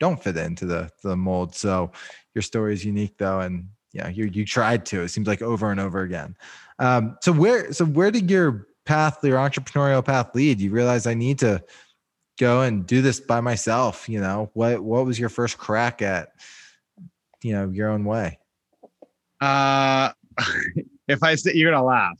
don't 0.00 0.22
fit 0.22 0.36
into 0.36 0.66
the 0.66 0.90
the 1.02 1.16
mold. 1.16 1.54
So 1.54 1.92
your 2.34 2.42
story 2.42 2.72
is 2.72 2.84
unique 2.84 3.18
though, 3.18 3.40
and 3.40 3.68
yeah, 3.94 4.08
you 4.08 4.24
you 4.26 4.44
tried 4.44 4.84
to. 4.86 5.02
It 5.02 5.08
seems 5.08 5.28
like 5.28 5.40
over 5.40 5.70
and 5.70 5.80
over 5.80 6.02
again. 6.02 6.36
Um, 6.80 7.16
so 7.22 7.32
where 7.32 7.72
so 7.72 7.84
where 7.86 8.10
did 8.10 8.28
your 8.28 8.66
path, 8.84 9.22
your 9.22 9.38
entrepreneurial 9.38 10.04
path, 10.04 10.34
lead? 10.34 10.60
You 10.60 10.72
realize 10.72 11.06
I 11.06 11.14
need 11.14 11.38
to 11.38 11.62
go 12.38 12.62
and 12.62 12.84
do 12.84 13.00
this 13.00 13.20
by 13.20 13.40
myself. 13.40 14.08
You 14.08 14.20
know 14.20 14.50
what? 14.54 14.80
What 14.82 15.06
was 15.06 15.18
your 15.18 15.28
first 15.28 15.58
crack 15.58 16.02
at? 16.02 16.30
You 17.42 17.52
know 17.52 17.70
your 17.70 17.88
own 17.88 18.04
way. 18.04 18.40
Uh, 19.40 20.10
if 21.08 21.22
I 21.22 21.36
say 21.36 21.52
you're 21.54 21.70
gonna 21.70 21.84
laugh. 21.84 22.18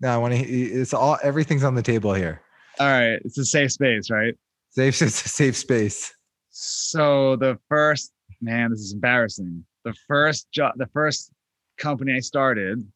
No, 0.00 0.10
I 0.10 0.18
want 0.18 0.34
to. 0.34 0.40
It's 0.40 0.92
all 0.92 1.18
everything's 1.22 1.64
on 1.64 1.74
the 1.74 1.82
table 1.82 2.12
here. 2.12 2.42
All 2.78 2.86
right, 2.86 3.18
it's 3.24 3.38
a 3.38 3.46
safe 3.46 3.72
space, 3.72 4.10
right? 4.10 4.34
Safe. 4.70 5.00
It's 5.02 5.24
a 5.24 5.28
safe 5.28 5.56
space. 5.56 6.12
So 6.50 7.36
the 7.36 7.58
first 7.70 8.12
man, 8.42 8.70
this 8.70 8.80
is 8.80 8.92
embarrassing. 8.92 9.64
The 9.84 9.94
first 10.08 10.50
job, 10.50 10.74
the 10.76 10.86
first 10.86 11.30
company 11.78 12.14
I 12.14 12.20
started 12.20 12.86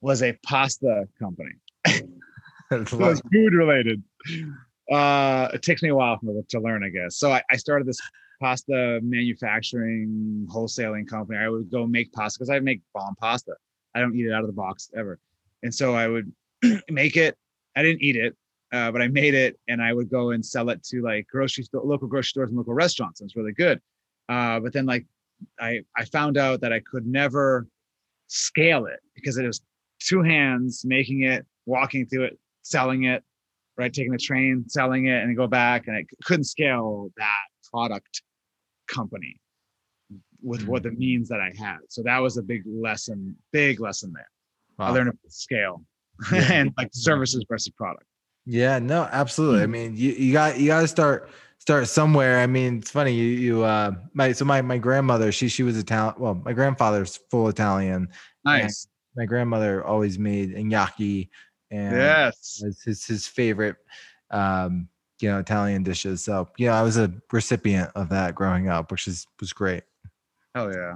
was 0.00 0.22
a 0.22 0.36
pasta 0.44 1.06
company. 1.18 1.52
it 1.86 2.92
was 2.92 3.20
food 3.32 3.52
related. 3.52 4.02
Uh, 4.90 5.48
it 5.54 5.62
takes 5.62 5.82
me 5.82 5.90
a 5.90 5.94
while 5.94 6.18
to 6.48 6.60
learn, 6.60 6.82
I 6.84 6.88
guess. 6.88 7.16
So 7.16 7.30
I, 7.30 7.42
I 7.50 7.56
started 7.56 7.86
this 7.86 8.00
pasta 8.40 9.00
manufacturing 9.02 10.46
wholesaling 10.50 11.06
company. 11.08 11.38
I 11.38 11.48
would 11.48 11.70
go 11.70 11.86
make 11.86 12.12
pasta 12.12 12.38
because 12.38 12.50
I 12.50 12.58
make 12.60 12.80
bomb 12.94 13.14
pasta. 13.16 13.52
I 13.94 14.00
don't 14.00 14.16
eat 14.16 14.26
it 14.26 14.32
out 14.32 14.40
of 14.40 14.48
the 14.48 14.54
box 14.54 14.90
ever. 14.96 15.18
And 15.62 15.72
so 15.74 15.94
I 15.94 16.08
would 16.08 16.32
make 16.90 17.16
it. 17.16 17.36
I 17.76 17.82
didn't 17.82 18.02
eat 18.02 18.16
it, 18.16 18.36
uh, 18.72 18.90
but 18.90 19.00
I 19.00 19.08
made 19.08 19.34
it 19.34 19.58
and 19.68 19.80
I 19.80 19.92
would 19.92 20.10
go 20.10 20.30
and 20.30 20.44
sell 20.44 20.68
it 20.70 20.82
to 20.84 21.02
like 21.02 21.26
grocery 21.28 21.64
store, 21.64 21.82
local 21.84 22.08
grocery 22.08 22.28
stores 22.28 22.48
and 22.50 22.58
local 22.58 22.74
restaurants. 22.74 23.20
And 23.20 23.28
it's 23.28 23.36
really 23.36 23.52
good. 23.52 23.80
Uh, 24.28 24.60
but 24.60 24.72
then 24.72 24.86
like 24.86 25.06
I, 25.60 25.80
I 25.96 26.04
found 26.06 26.36
out 26.36 26.60
that 26.60 26.72
I 26.72 26.80
could 26.80 27.06
never 27.06 27.66
scale 28.28 28.86
it 28.86 29.00
because 29.14 29.36
it 29.36 29.46
was 29.46 29.60
two 30.00 30.22
hands 30.22 30.84
making 30.84 31.22
it, 31.22 31.46
walking 31.66 32.06
through 32.06 32.24
it, 32.24 32.38
selling 32.62 33.04
it, 33.04 33.22
right? 33.76 33.92
Taking 33.92 34.12
the 34.12 34.18
train, 34.18 34.64
selling 34.68 35.06
it 35.06 35.22
and 35.22 35.36
go 35.36 35.46
back. 35.46 35.86
And 35.86 35.96
I 35.96 36.04
couldn't 36.24 36.44
scale 36.44 37.10
that 37.16 37.44
product 37.70 38.22
company 38.88 39.36
with 40.42 40.66
what 40.66 40.82
mm. 40.82 40.84
the 40.84 40.90
means 40.92 41.28
that 41.28 41.40
I 41.40 41.52
had. 41.56 41.78
So 41.88 42.02
that 42.02 42.18
was 42.18 42.36
a 42.36 42.42
big 42.42 42.62
lesson, 42.66 43.36
big 43.52 43.80
lesson 43.80 44.12
there. 44.14 44.28
Wow. 44.78 44.86
I 44.86 44.90
learned 44.90 45.08
about 45.10 45.20
scale 45.28 45.82
yeah. 46.32 46.52
and 46.52 46.72
like 46.76 46.90
services 46.92 47.44
versus 47.48 47.72
product. 47.76 48.04
Yeah, 48.44 48.80
no, 48.80 49.08
absolutely. 49.12 49.62
I 49.62 49.66
mm. 49.66 49.70
mean, 49.70 49.96
you, 49.96 50.12
you 50.12 50.32
got 50.32 50.58
you 50.58 50.66
got 50.66 50.80
to 50.80 50.88
start 50.88 51.30
start 51.62 51.86
somewhere. 51.86 52.40
I 52.40 52.48
mean, 52.48 52.78
it's 52.78 52.90
funny 52.90 53.12
you 53.12 53.24
you 53.24 53.62
uh 53.62 53.92
my 54.14 54.32
so 54.32 54.44
my 54.44 54.60
my 54.62 54.78
grandmother 54.78 55.30
she 55.30 55.46
she 55.46 55.62
was 55.62 55.78
Italian. 55.78 56.16
Well, 56.18 56.34
my 56.34 56.52
grandfather's 56.52 57.20
full 57.30 57.48
Italian. 57.48 58.08
Nice. 58.44 58.88
My 59.14 59.26
grandmother 59.26 59.84
always 59.84 60.18
made 60.18 60.56
gnocchi 60.56 61.30
and 61.70 61.96
yes, 61.96 62.60
his 62.84 63.06
his 63.06 63.28
favorite 63.28 63.76
um 64.32 64.88
you 65.20 65.28
know 65.28 65.38
Italian 65.38 65.84
dishes. 65.84 66.24
So 66.24 66.48
yeah, 66.58 66.76
I 66.76 66.82
was 66.82 66.96
a 66.96 67.12
recipient 67.30 67.90
of 67.94 68.08
that 68.08 68.34
growing 68.34 68.68
up, 68.68 68.90
which 68.90 69.06
is 69.06 69.28
was 69.38 69.52
great. 69.52 69.84
Hell 70.56 70.72
yeah. 70.74 70.94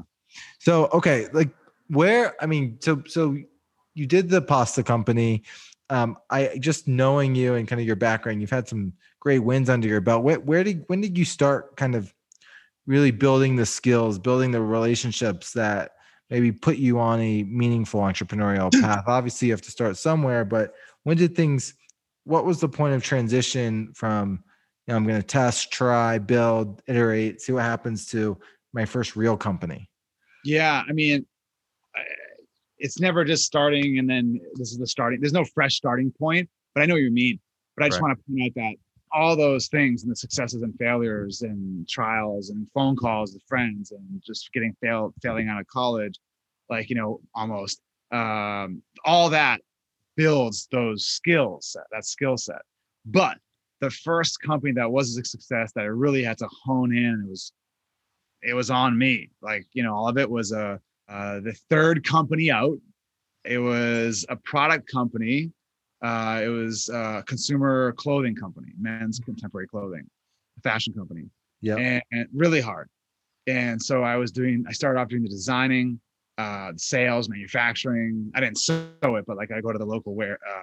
So 0.58 0.86
okay, 0.86 1.28
like 1.32 1.50
where 1.90 2.34
I 2.42 2.46
mean, 2.46 2.78
so 2.80 3.04
so 3.06 3.36
you 3.94 4.06
did 4.06 4.30
the 4.30 4.42
pasta 4.42 4.82
company. 4.82 5.44
Um, 5.88 6.16
I 6.30 6.58
just 6.58 6.88
knowing 6.88 7.34
you 7.34 7.54
and 7.54 7.68
kind 7.68 7.80
of 7.80 7.86
your 7.86 7.96
background, 7.96 8.40
you've 8.40 8.50
had 8.50 8.68
some 8.68 8.92
great 9.20 9.38
wins 9.40 9.70
under 9.70 9.86
your 9.86 10.00
belt. 10.00 10.24
Where 10.24 10.40
where 10.40 10.64
did 10.64 10.84
when 10.88 11.00
did 11.00 11.16
you 11.16 11.24
start 11.24 11.76
kind 11.76 11.94
of 11.94 12.12
really 12.86 13.10
building 13.10 13.56
the 13.56 13.66
skills, 13.66 14.18
building 14.18 14.50
the 14.50 14.60
relationships 14.60 15.52
that 15.52 15.92
maybe 16.30 16.50
put 16.50 16.76
you 16.76 16.98
on 16.98 17.20
a 17.20 17.44
meaningful 17.44 18.00
entrepreneurial 18.00 18.72
path? 18.80 19.04
Obviously, 19.06 19.48
you 19.48 19.54
have 19.54 19.62
to 19.62 19.70
start 19.70 19.96
somewhere, 19.96 20.44
but 20.44 20.74
when 21.04 21.16
did 21.16 21.36
things 21.36 21.74
what 22.24 22.44
was 22.44 22.58
the 22.58 22.68
point 22.68 22.92
of 22.92 23.02
transition 23.04 23.92
from 23.94 24.42
you 24.86 24.92
know, 24.92 24.96
I'm 24.96 25.06
going 25.06 25.20
to 25.20 25.26
test, 25.26 25.72
try, 25.72 26.18
build, 26.18 26.82
iterate, 26.86 27.40
see 27.40 27.52
what 27.52 27.62
happens 27.62 28.06
to 28.06 28.38
my 28.72 28.84
first 28.84 29.16
real 29.16 29.36
company? 29.36 29.88
Yeah, 30.44 30.82
I 30.88 30.92
mean, 30.92 31.26
it's 32.78 33.00
never 33.00 33.24
just 33.24 33.44
starting 33.44 33.98
and 33.98 34.08
then 34.08 34.40
this 34.54 34.72
is 34.72 34.78
the 34.78 34.86
starting. 34.86 35.20
There's 35.20 35.32
no 35.32 35.44
fresh 35.44 35.74
starting 35.76 36.12
point, 36.18 36.48
but 36.74 36.82
I 36.82 36.86
know 36.86 36.94
what 36.94 37.02
you 37.02 37.10
mean. 37.10 37.40
But 37.76 37.84
I 37.84 37.88
just 37.88 38.00
right. 38.00 38.08
want 38.08 38.18
to 38.18 38.24
point 38.24 38.42
out 38.42 38.62
that 38.62 38.74
all 39.12 39.36
those 39.36 39.68
things 39.68 40.02
and 40.02 40.10
the 40.10 40.16
successes 40.16 40.62
and 40.62 40.74
failures 40.78 41.42
and 41.42 41.88
trials 41.88 42.50
and 42.50 42.66
phone 42.74 42.96
calls 42.96 43.32
with 43.32 43.42
friends 43.48 43.92
and 43.92 44.22
just 44.26 44.52
getting 44.52 44.74
failed, 44.82 45.14
failing 45.22 45.48
out 45.48 45.60
of 45.60 45.66
college, 45.66 46.18
like 46.68 46.88
you 46.90 46.96
know, 46.96 47.20
almost 47.34 47.80
um, 48.12 48.82
all 49.04 49.30
that 49.30 49.60
builds 50.16 50.68
those 50.72 51.06
skills 51.06 51.72
set, 51.72 51.84
that 51.92 52.04
skill 52.04 52.36
set. 52.36 52.62
But 53.04 53.38
the 53.80 53.90
first 53.90 54.40
company 54.40 54.72
that 54.72 54.90
was 54.90 55.16
a 55.16 55.24
success 55.24 55.72
that 55.74 55.82
I 55.82 55.84
really 55.84 56.22
had 56.22 56.38
to 56.38 56.48
hone 56.64 56.96
in, 56.96 57.24
it 57.26 57.30
was 57.30 57.52
it 58.42 58.54
was 58.54 58.70
on 58.70 58.96
me. 58.96 59.30
Like, 59.42 59.66
you 59.72 59.82
know, 59.82 59.94
all 59.94 60.08
of 60.08 60.18
it 60.18 60.30
was 60.30 60.52
a 60.52 60.80
uh, 61.08 61.40
the 61.40 61.54
third 61.70 62.04
company 62.04 62.50
out. 62.50 62.78
It 63.44 63.58
was 63.58 64.26
a 64.28 64.36
product 64.36 64.90
company. 64.90 65.52
Uh, 66.02 66.40
it 66.44 66.48
was 66.48 66.88
a 66.88 67.22
consumer 67.26 67.92
clothing 67.92 68.34
company, 68.34 68.72
men's 68.78 69.20
contemporary 69.20 69.68
clothing, 69.68 70.04
fashion 70.62 70.92
company. 70.92 71.24
Yeah. 71.60 71.76
And, 71.76 72.02
and 72.12 72.28
really 72.34 72.60
hard. 72.60 72.88
And 73.46 73.80
so 73.80 74.02
I 74.02 74.16
was 74.16 74.32
doing, 74.32 74.64
I 74.68 74.72
started 74.72 75.00
off 75.00 75.08
doing 75.08 75.22
the 75.22 75.28
designing, 75.28 76.00
uh, 76.38 76.72
sales, 76.76 77.28
manufacturing. 77.28 78.30
I 78.34 78.40
didn't 78.40 78.58
sew 78.58 78.88
it, 79.02 79.24
but 79.26 79.36
like 79.36 79.52
I 79.52 79.60
go 79.60 79.72
to 79.72 79.78
the 79.78 79.86
local 79.86 80.14
wear 80.14 80.38
uh, 80.46 80.60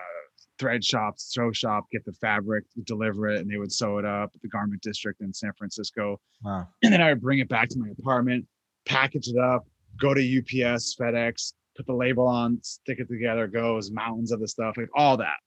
thread 0.59 0.83
shop, 0.83 1.15
sew 1.17 1.51
shop, 1.51 1.85
get 1.91 2.05
the 2.05 2.13
fabric, 2.13 2.65
deliver 2.83 3.27
it, 3.29 3.39
and 3.39 3.50
they 3.50 3.57
would 3.57 3.71
sew 3.71 3.97
it 3.97 4.05
up 4.05 4.31
at 4.35 4.41
the 4.41 4.50
garment 4.50 4.81
district 4.81 5.21
in 5.21 5.33
San 5.33 5.51
Francisco. 5.57 6.19
Wow. 6.43 6.67
And 6.83 6.93
then 6.93 7.01
I 7.01 7.09
would 7.09 7.21
bring 7.21 7.39
it 7.39 7.50
back 7.50 7.69
to 7.69 7.79
my 7.79 7.88
apartment, 7.97 8.45
package 8.85 9.29
it 9.29 9.38
up, 9.38 9.65
go 10.00 10.13
to 10.13 10.21
UPS, 10.21 10.95
FedEx, 10.95 11.53
put 11.75 11.85
the 11.85 11.93
label 11.93 12.27
on, 12.27 12.59
stick 12.62 13.00
it 13.00 13.07
together, 13.07 13.47
goes, 13.47 13.91
mountains 13.91 14.31
of 14.31 14.39
the 14.39 14.47
stuff, 14.47 14.75
like 14.77 14.89
all 14.95 15.17
that. 15.17 15.38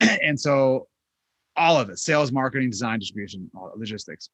and 0.22 0.38
so 0.38 0.88
all 1.56 1.78
of 1.78 1.90
it, 1.90 1.98
sales, 1.98 2.32
marketing, 2.32 2.70
design, 2.70 2.98
distribution, 2.98 3.50
logistics. 3.76 4.30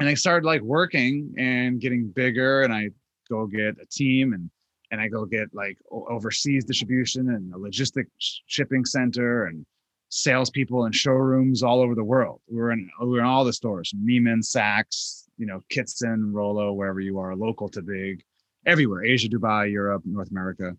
And 0.00 0.08
I 0.08 0.14
started 0.14 0.46
like 0.46 0.60
working 0.62 1.34
and 1.38 1.80
getting 1.80 2.08
bigger 2.08 2.62
and 2.62 2.72
I 2.72 2.90
go 3.28 3.46
get 3.46 3.76
a 3.80 3.86
team 3.90 4.32
and 4.32 4.50
and 4.90 5.00
I 5.00 5.08
go 5.08 5.24
get 5.24 5.48
like 5.52 5.78
overseas 5.90 6.64
distribution 6.64 7.30
and 7.30 7.52
a 7.52 7.56
logistic 7.56 8.04
shipping 8.18 8.84
center 8.84 9.46
and 9.46 9.66
salespeople 10.10 10.84
and 10.84 10.94
showrooms 10.94 11.62
all 11.62 11.80
over 11.80 11.94
the 11.94 12.04
world. 12.04 12.40
We 12.46 12.60
are 12.60 12.70
in 12.70 12.88
we 13.00 13.08
were 13.08 13.20
in 13.20 13.24
all 13.24 13.44
the 13.44 13.52
stores, 13.52 13.92
Neiman, 13.96 14.42
Saks, 14.42 15.24
you 15.36 15.46
know, 15.46 15.62
Kitson, 15.68 16.32
Rolo, 16.32 16.72
wherever 16.72 17.00
you 17.00 17.18
are, 17.18 17.34
local 17.34 17.68
to 17.70 17.82
big, 17.82 18.22
everywhere, 18.66 19.04
Asia, 19.04 19.28
Dubai, 19.28 19.70
Europe, 19.70 20.02
North 20.04 20.30
America, 20.30 20.76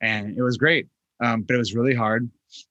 and 0.00 0.36
it 0.36 0.42
was 0.42 0.56
great. 0.56 0.86
Um, 1.20 1.42
but 1.42 1.54
it 1.54 1.58
was 1.58 1.74
really 1.74 1.94
hard. 1.94 2.30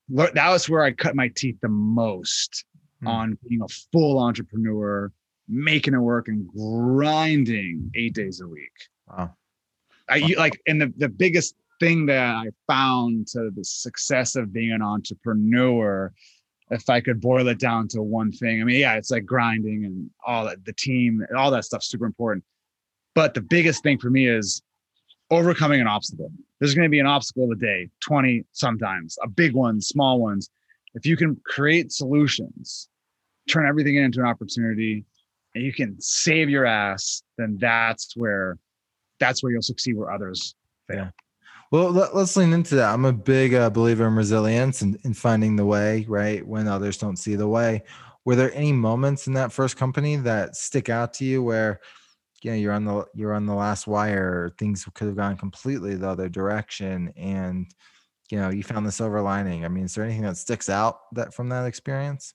That 0.09 0.49
was 0.49 0.69
where 0.69 0.83
I 0.83 0.91
cut 0.91 1.15
my 1.15 1.29
teeth 1.35 1.57
the 1.61 1.67
most 1.67 2.63
mm. 3.03 3.09
on 3.09 3.37
being 3.47 3.61
a 3.61 3.67
full 3.91 4.19
entrepreneur, 4.19 5.11
making 5.49 5.93
it 5.93 5.99
work 5.99 6.29
and 6.29 6.47
grinding 6.47 7.91
eight 7.95 8.13
days 8.13 8.39
a 8.39 8.47
week. 8.47 8.71
Wow. 9.09 9.33
I 10.09 10.33
like, 10.37 10.61
and 10.65 10.81
the, 10.81 10.93
the 10.97 11.09
biggest 11.09 11.55
thing 11.81 12.05
that 12.05 12.23
I 12.23 12.45
found 12.67 13.27
to 13.27 13.51
the 13.53 13.63
success 13.63 14.37
of 14.37 14.53
being 14.53 14.71
an 14.71 14.81
entrepreneur, 14.81 16.13
if 16.71 16.89
I 16.89 17.01
could 17.01 17.19
boil 17.19 17.47
it 17.49 17.59
down 17.59 17.89
to 17.89 18.01
one 18.01 18.31
thing, 18.31 18.61
I 18.61 18.63
mean, 18.63 18.79
yeah, 18.79 18.95
it's 18.95 19.11
like 19.11 19.25
grinding 19.25 19.83
and 19.83 20.09
all 20.25 20.45
that, 20.45 20.63
the 20.63 20.73
team, 20.73 21.25
all 21.37 21.51
that 21.51 21.65
stuff, 21.65 21.83
super 21.83 22.05
important. 22.05 22.45
But 23.17 23.33
the 23.33 23.41
biggest 23.41 23.81
thing 23.81 23.97
for 23.97 24.11
me 24.11 24.27
is 24.27 24.61
overcoming 25.31 25.81
an 25.81 25.87
obstacle. 25.87 26.31
There's 26.59 26.75
going 26.75 26.85
to 26.85 26.89
be 26.91 26.99
an 26.99 27.07
obstacle 27.07 27.51
a 27.51 27.55
day, 27.55 27.89
20 28.01 28.45
sometimes, 28.51 29.17
a 29.23 29.27
big 29.27 29.55
one, 29.55 29.81
small 29.81 30.19
ones. 30.19 30.51
If 30.93 31.03
you 31.03 31.17
can 31.17 31.35
create 31.43 31.91
solutions, 31.91 32.89
turn 33.49 33.65
everything 33.65 33.95
into 33.95 34.19
an 34.19 34.27
opportunity, 34.27 35.03
and 35.55 35.63
you 35.63 35.73
can 35.73 35.99
save 35.99 36.47
your 36.47 36.67
ass, 36.67 37.23
then 37.39 37.57
that's 37.59 38.15
where 38.15 38.59
that's 39.19 39.41
where 39.41 39.51
you'll 39.51 39.63
succeed 39.63 39.97
where 39.97 40.11
others 40.11 40.53
fail. 40.87 40.97
Yeah. 40.97 41.09
Well, 41.71 41.89
let, 41.89 42.13
us 42.13 42.37
lean 42.37 42.53
into 42.53 42.75
that. 42.75 42.93
I'm 42.93 43.05
a 43.05 43.13
big 43.13 43.55
uh, 43.55 43.71
believer 43.71 44.05
in 44.05 44.13
resilience 44.13 44.83
and 44.83 44.95
in 45.05 45.15
finding 45.15 45.55
the 45.55 45.65
way, 45.65 46.05
right? 46.07 46.45
When 46.47 46.67
others 46.67 46.99
don't 46.99 47.17
see 47.17 47.33
the 47.33 47.47
way. 47.47 47.81
Were 48.25 48.35
there 48.35 48.53
any 48.53 48.73
moments 48.73 49.25
in 49.25 49.33
that 49.33 49.51
first 49.51 49.75
company 49.75 50.17
that 50.17 50.55
stick 50.55 50.89
out 50.89 51.15
to 51.15 51.25
you 51.25 51.41
where, 51.41 51.79
you 52.41 52.51
know, 52.51 52.57
you're 52.57 52.73
on 52.73 52.85
the 52.85 53.05
you're 53.13 53.33
on 53.33 53.45
the 53.45 53.55
last 53.55 53.87
wire, 53.87 54.51
things 54.57 54.85
could 54.93 55.07
have 55.07 55.15
gone 55.15 55.37
completely 55.37 55.95
the 55.95 56.09
other 56.09 56.29
direction, 56.29 57.13
and 57.15 57.67
you 58.29 58.39
know, 58.39 58.49
you 58.49 58.63
found 58.63 58.85
the 58.85 58.91
silver 58.91 59.21
lining. 59.21 59.65
I 59.65 59.69
mean, 59.69 59.85
is 59.85 59.95
there 59.95 60.03
anything 60.03 60.23
that 60.23 60.37
sticks 60.37 60.69
out 60.69 60.99
that 61.13 61.33
from 61.33 61.49
that 61.49 61.65
experience? 61.65 62.33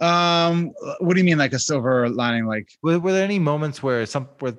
Um, 0.00 0.72
what 0.98 1.14
do 1.14 1.20
you 1.20 1.24
mean, 1.24 1.38
like 1.38 1.52
a 1.52 1.60
silver 1.60 2.08
lining? 2.08 2.46
Like, 2.46 2.68
were, 2.82 2.98
were 2.98 3.12
there 3.12 3.24
any 3.24 3.38
moments 3.38 3.82
where 3.82 4.04
some 4.04 4.28
where 4.40 4.54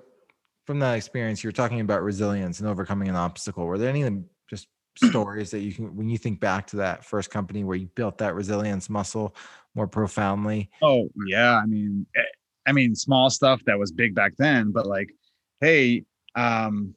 from 0.66 0.80
that 0.80 0.96
experience, 0.96 1.44
you're 1.44 1.52
talking 1.52 1.82
about 1.82 2.04
resilience 2.04 2.60
and 2.60 2.70
overcoming 2.70 3.10
an 3.10 3.16
obstacle. 3.16 3.66
Were 3.66 3.78
there 3.78 3.90
any 3.90 4.24
just 4.50 4.68
stories 4.96 5.52
that 5.52 5.60
you 5.60 5.74
can, 5.74 5.96
when 5.96 6.10
you 6.10 6.18
think 6.18 6.40
back 6.40 6.68
to 6.68 6.78
that 6.78 7.04
first 7.04 7.30
company 7.30 7.64
where 7.64 7.76
you 7.76 7.88
built 7.88 8.18
that 8.20 8.36
resilience 8.36 8.90
muscle 8.90 9.36
more 9.76 9.88
profoundly? 9.88 10.70
Oh 10.82 11.10
yeah, 11.28 11.58
I 11.58 11.66
mean, 11.66 12.06
eh, 12.16 12.22
I 12.66 12.72
mean, 12.72 12.96
small 12.96 13.30
stuff 13.30 13.64
that 13.66 13.78
was 13.78 13.92
big 13.92 14.16
back 14.16 14.34
then, 14.38 14.72
but 14.72 14.86
like, 14.86 15.14
hey, 15.62 16.04
um, 16.36 16.96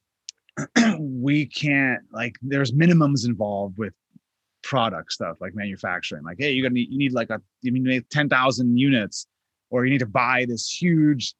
we 0.98 1.46
can't 1.46 2.02
like. 2.12 2.36
There's 2.40 2.72
minimums 2.72 3.26
involved 3.26 3.78
with 3.78 3.92
product 4.62 5.12
stuff 5.12 5.36
like 5.40 5.54
manufacturing. 5.54 6.24
Like, 6.24 6.38
hey, 6.38 6.52
you 6.52 6.62
got 6.62 6.72
need 6.72 6.90
you 6.90 6.98
need 6.98 7.12
like 7.12 7.30
a 7.30 7.40
you 7.62 7.72
need 7.72 8.08
ten 8.10 8.28
thousand 8.28 8.78
units, 8.78 9.26
or 9.70 9.84
you 9.84 9.90
need 9.90 9.98
to 9.98 10.06
buy 10.06 10.46
this 10.48 10.70
huge 10.70 11.34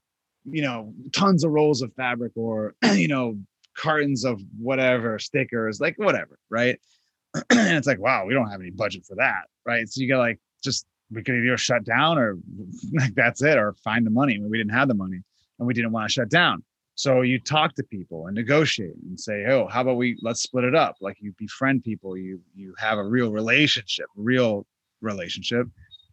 you 0.51 0.63
know, 0.63 0.95
tons 1.13 1.45
of 1.45 1.51
rolls 1.51 1.83
of 1.83 1.93
fabric 1.95 2.33
or, 2.37 2.75
you 2.95 3.09
know, 3.09 3.39
cartons 3.77 4.25
of 4.25 4.41
whatever, 4.59 5.19
stickers, 5.19 5.81
like 5.81 5.95
whatever, 5.97 6.39
right? 6.51 6.79
and 7.35 7.77
it's 7.77 7.87
like, 7.87 7.99
wow, 7.99 8.25
we 8.25 8.33
don't 8.33 8.51
have 8.51 8.61
any 8.61 8.71
budget 8.71 9.05
for 9.05 9.17
that, 9.17 9.43
right? 9.67 9.89
So 9.89 10.01
you 10.01 10.07
get 10.07 10.19
like, 10.19 10.39
just 10.63 10.87
we 11.11 11.23
could 11.23 11.37
either 11.37 11.57
shut 11.57 11.85
down 11.85 12.19
or 12.19 12.39
like 12.93 13.15
that's 13.15 13.43
it, 13.43 13.59
or 13.59 13.75
find 13.85 14.07
the 14.07 14.11
money. 14.11 14.39
We 14.39 14.59
didn't 14.59 14.73
have 14.73 14.89
the 14.89 14.95
money 14.95 15.23
and 15.59 15.67
we 15.67 15.75
didn't 15.75 15.93
want 15.93 16.09
to 16.09 16.13
shut 16.13 16.29
down. 16.29 16.63
So 16.95 17.21
you 17.21 17.39
talk 17.39 17.75
to 17.75 17.83
people 17.83 18.27
and 18.27 18.35
negotiate 18.35 18.97
and 19.03 19.21
say, 19.21 19.45
oh, 19.47 19.67
how 19.67 19.83
about 19.83 19.97
we 19.97 20.19
let's 20.23 20.43
split 20.43 20.65
it 20.65 20.75
up? 20.75 20.97
Like 21.01 21.19
you 21.21 21.35
befriend 21.39 21.85
people, 21.85 22.17
you 22.17 22.41
you 22.55 22.75
have 22.79 22.99
a 22.99 23.05
real 23.05 23.31
relationship, 23.31 24.07
real 24.17 24.67
relationship, 25.03 25.69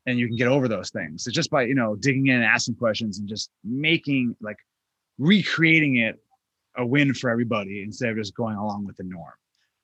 and 0.06 0.20
you 0.20 0.28
can 0.28 0.36
get 0.36 0.50
over 0.50 0.68
those 0.68 0.90
things. 0.90 1.24
So 1.24 1.32
just 1.32 1.50
by 1.50 1.64
you 1.64 1.76
know 1.76 1.96
digging 1.96 2.28
in 2.28 2.36
and 2.36 2.44
asking 2.44 2.76
questions 2.76 3.20
and 3.20 3.30
just 3.30 3.50
making 3.64 4.36
like 4.42 4.58
recreating 5.18 5.98
it 5.98 6.20
a 6.76 6.86
win 6.86 7.14
for 7.14 7.30
everybody 7.30 7.84
instead 7.84 8.10
of 8.10 8.18
just 8.18 8.36
going 8.36 8.58
along 8.58 8.86
with 8.86 8.98
the 8.98 9.04
norm. 9.04 9.34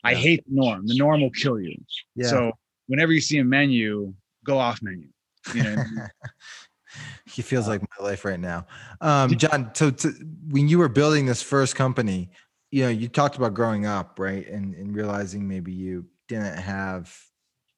Yeah. 0.04 0.10
I 0.10 0.16
hate 0.16 0.44
the 0.48 0.56
norm. 0.56 0.86
The 0.86 0.98
norm 0.98 1.22
will 1.22 1.30
kill 1.32 1.60
you. 1.60 1.78
Yeah. 2.16 2.28
So 2.28 2.52
whenever 2.88 3.14
you 3.14 3.22
see 3.22 3.38
a 3.38 3.44
menu, 3.44 4.14
go 4.50 4.58
off 4.58 4.80
menu. 4.82 5.08
You 5.54 5.64
know. 5.64 5.84
he 7.26 7.42
feels 7.42 7.68
like 7.68 7.82
my 7.82 8.06
life 8.06 8.26
right 8.26 8.40
now. 8.40 8.66
Um, 9.02 9.36
John, 9.38 9.72
so 9.74 9.92
to, 9.92 10.14
when 10.50 10.68
you 10.68 10.80
were 10.80 10.90
building 10.90 11.26
this 11.26 11.42
first 11.42 11.76
company, 11.76 12.32
you 12.72 12.84
know, 12.84 12.90
you 12.90 13.08
talked 13.08 13.36
about 13.38 13.54
growing 13.54 13.86
up, 13.86 14.20
right? 14.20 14.48
And, 14.48 14.76
and 14.76 14.96
realizing 14.96 15.48
maybe 15.48 15.72
you 15.72 16.06
didn't 16.28 16.58
have 16.58 17.16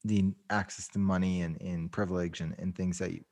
the 0.04 0.32
access 0.50 0.88
to 0.88 0.98
money 0.98 1.42
and, 1.42 1.60
and 1.60 1.90
privilege 1.92 2.40
and, 2.40 2.54
and 2.58 2.74
things 2.74 2.98
that 2.98 3.12
you, 3.12 3.24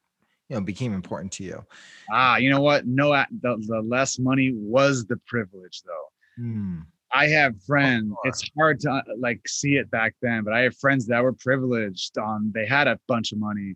you 0.49 0.57
know 0.57 0.61
became 0.61 0.93
important 0.93 1.31
to 1.31 1.45
you 1.45 1.65
ah 2.13 2.37
you 2.37 2.51
know 2.51 2.61
what 2.61 2.85
no 2.85 3.11
the, 3.41 3.57
the 3.67 3.81
less 3.89 4.19
money 4.19 4.53
was 4.57 5.07
the 5.07 5.17
privilege 5.27 5.83
though 5.87 6.43
hmm. 6.43 6.81
I 7.13 7.27
have 7.27 7.55
friends 7.63 8.13
it's 8.25 8.49
hard 8.57 8.79
to 8.81 8.91
uh, 8.91 9.03
like 9.19 9.41
see 9.47 9.77
it 9.77 9.91
back 9.91 10.15
then 10.23 10.43
but 10.45 10.53
i 10.53 10.61
have 10.61 10.77
friends 10.77 11.07
that 11.07 11.23
were 11.23 11.33
privileged 11.33 12.17
on 12.19 12.51
they 12.55 12.67
had 12.67 12.87
a 12.87 12.99
bunch 13.09 13.33
of 13.33 13.39
money 13.39 13.75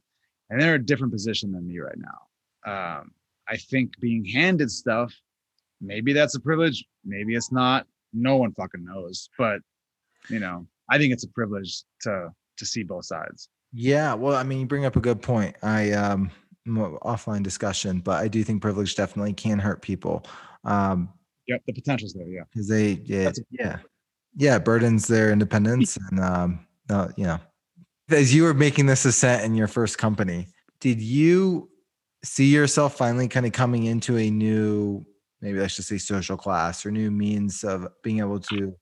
and 0.51 0.61
they're 0.61 0.75
in 0.75 0.81
a 0.81 0.85
different 0.85 1.12
position 1.12 1.53
than 1.53 1.66
me 1.66 1.79
right 1.79 1.99
now 1.99 3.01
um, 3.01 3.11
i 3.49 3.57
think 3.57 3.99
being 4.01 4.25
handed 4.25 4.70
stuff 4.70 5.12
maybe 5.81 6.12
that's 6.12 6.35
a 6.35 6.40
privilege 6.40 6.85
maybe 7.05 7.35
it's 7.35 7.53
not 7.53 7.87
no 8.12 8.37
one 8.37 8.53
fucking 8.53 8.85
knows 8.85 9.29
but 9.37 9.61
you 10.29 10.38
know 10.38 10.66
i 10.90 10.99
think 10.99 11.12
it's 11.12 11.25
a 11.25 11.31
privilege 11.31 11.83
to 12.01 12.31
to 12.57 12.66
see 12.66 12.83
both 12.83 13.05
sides. 13.05 13.49
Yeah, 13.73 14.14
well, 14.14 14.37
I 14.37 14.42
mean, 14.42 14.61
you 14.61 14.66
bring 14.66 14.85
up 14.85 14.97
a 14.97 15.01
good 15.01 15.20
point. 15.20 15.57
I 15.62 15.92
um 15.92 16.31
offline 16.66 17.42
discussion, 17.42 18.01
but 18.01 18.23
I 18.23 18.29
do 18.29 18.42
think 18.42 18.62
privilege 18.62 18.97
definitely 18.97 19.33
can 19.33 19.59
hurt 19.59 19.83
people. 19.83 20.25
Um 20.64 21.11
Yep, 21.48 21.62
the 21.66 21.72
potential's 21.72 22.14
there, 22.14 22.28
yeah. 22.28 22.42
Because 22.52 22.68
they 22.68 23.00
yeah, 23.04 23.30
yeah. 23.50 23.78
Yeah, 24.37 24.59
burdens 24.59 25.07
their 25.07 25.30
independence 25.30 25.96
and 26.11 26.20
um 26.20 26.66
uh, 26.90 27.09
you 27.16 27.24
know. 27.24 27.38
As 28.11 28.35
you 28.35 28.42
were 28.42 28.54
making 28.54 28.87
this 28.87 29.07
ascent 29.07 29.44
in 29.44 29.54
your 29.54 29.68
first 29.68 29.96
company, 29.96 30.48
did 30.80 31.00
you 31.00 31.70
see 32.22 32.46
yourself 32.46 32.96
finally 32.96 33.28
kind 33.28 33.46
of 33.46 33.52
coming 33.52 33.85
into 33.85 34.16
a 34.18 34.30
new 34.30 35.04
maybe 35.40 35.59
let's 35.59 35.76
just 35.76 35.88
say 35.88 35.98
social 35.98 36.37
class 36.37 36.87
or 36.87 36.90
new 36.90 37.11
means 37.11 37.64
of 37.64 37.87
being 38.02 38.18
able 38.18 38.40
to 38.40 38.74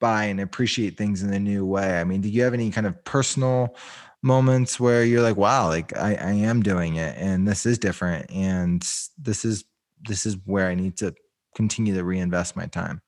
buy 0.00 0.24
and 0.24 0.40
appreciate 0.40 0.96
things 0.96 1.22
in 1.22 1.32
a 1.32 1.38
new 1.38 1.64
way. 1.64 2.00
I 2.00 2.04
mean, 2.04 2.20
do 2.20 2.28
you 2.28 2.42
have 2.42 2.54
any 2.54 2.70
kind 2.70 2.86
of 2.86 3.02
personal 3.04 3.76
moments 4.22 4.78
where 4.78 5.04
you're 5.04 5.22
like, 5.22 5.36
wow, 5.36 5.68
like 5.68 5.96
I, 5.96 6.14
I 6.14 6.32
am 6.32 6.62
doing 6.62 6.96
it 6.96 7.16
and 7.16 7.48
this 7.48 7.64
is 7.66 7.78
different 7.78 8.30
and 8.30 8.82
this 9.18 9.44
is 9.44 9.64
this 10.08 10.24
is 10.26 10.36
where 10.44 10.68
I 10.68 10.74
need 10.74 10.96
to 10.98 11.14
continue 11.54 11.94
to 11.94 12.04
reinvest 12.04 12.56
my 12.56 12.66
time? 12.66 13.00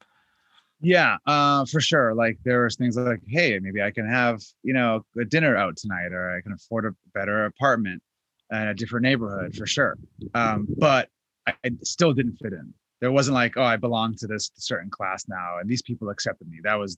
Yeah, 0.81 1.17
uh, 1.27 1.65
for 1.67 1.81
sure. 1.81 2.15
Like 2.15 2.39
there's 2.45 2.77
things 2.77 2.97
like, 2.97 3.21
hey, 3.29 3.59
maybe 3.61 3.81
I 3.83 3.93
can 3.93 4.09
have, 4.09 4.43
you 4.63 4.75
know, 4.75 5.05
a 5.19 5.25
dinner 5.25 5.57
out 5.57 5.77
tonight, 5.77 6.13
or 6.13 6.37
I 6.37 6.41
can 6.41 6.53
afford 6.53 6.87
a 6.87 6.95
better 7.15 7.45
apartment 7.45 8.03
in 8.51 8.59
a 8.69 8.75
different 8.75 9.05
neighborhood 9.05 9.55
for 9.55 9.67
sure. 9.67 9.97
Um, 10.35 10.67
but 10.79 11.09
I, 11.47 11.55
I 11.65 11.71
still 11.83 12.13
didn't 12.13 12.37
fit 12.37 12.53
in 12.53 12.75
there 13.03 13.13
wasn't 13.13 13.35
like 13.35 13.59
oh 13.59 13.65
i 13.65 13.77
belong 13.77 14.15
to 14.15 14.27
this 14.27 14.51
certain 14.55 14.89
class 14.89 15.29
now 15.29 15.59
and 15.61 15.69
these 15.69 15.83
people 15.83 16.09
accepted 16.09 16.49
me 16.49 16.59
that 16.63 16.79
was 16.79 16.97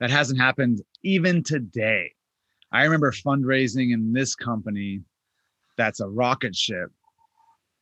that 0.00 0.10
hasn't 0.10 0.38
happened 0.38 0.82
even 1.02 1.42
today 1.42 2.12
i 2.72 2.82
remember 2.82 3.10
fundraising 3.12 3.94
in 3.94 4.12
this 4.12 4.34
company 4.34 5.00
that's 5.78 6.00
a 6.00 6.08
rocket 6.08 6.54
ship 6.54 6.90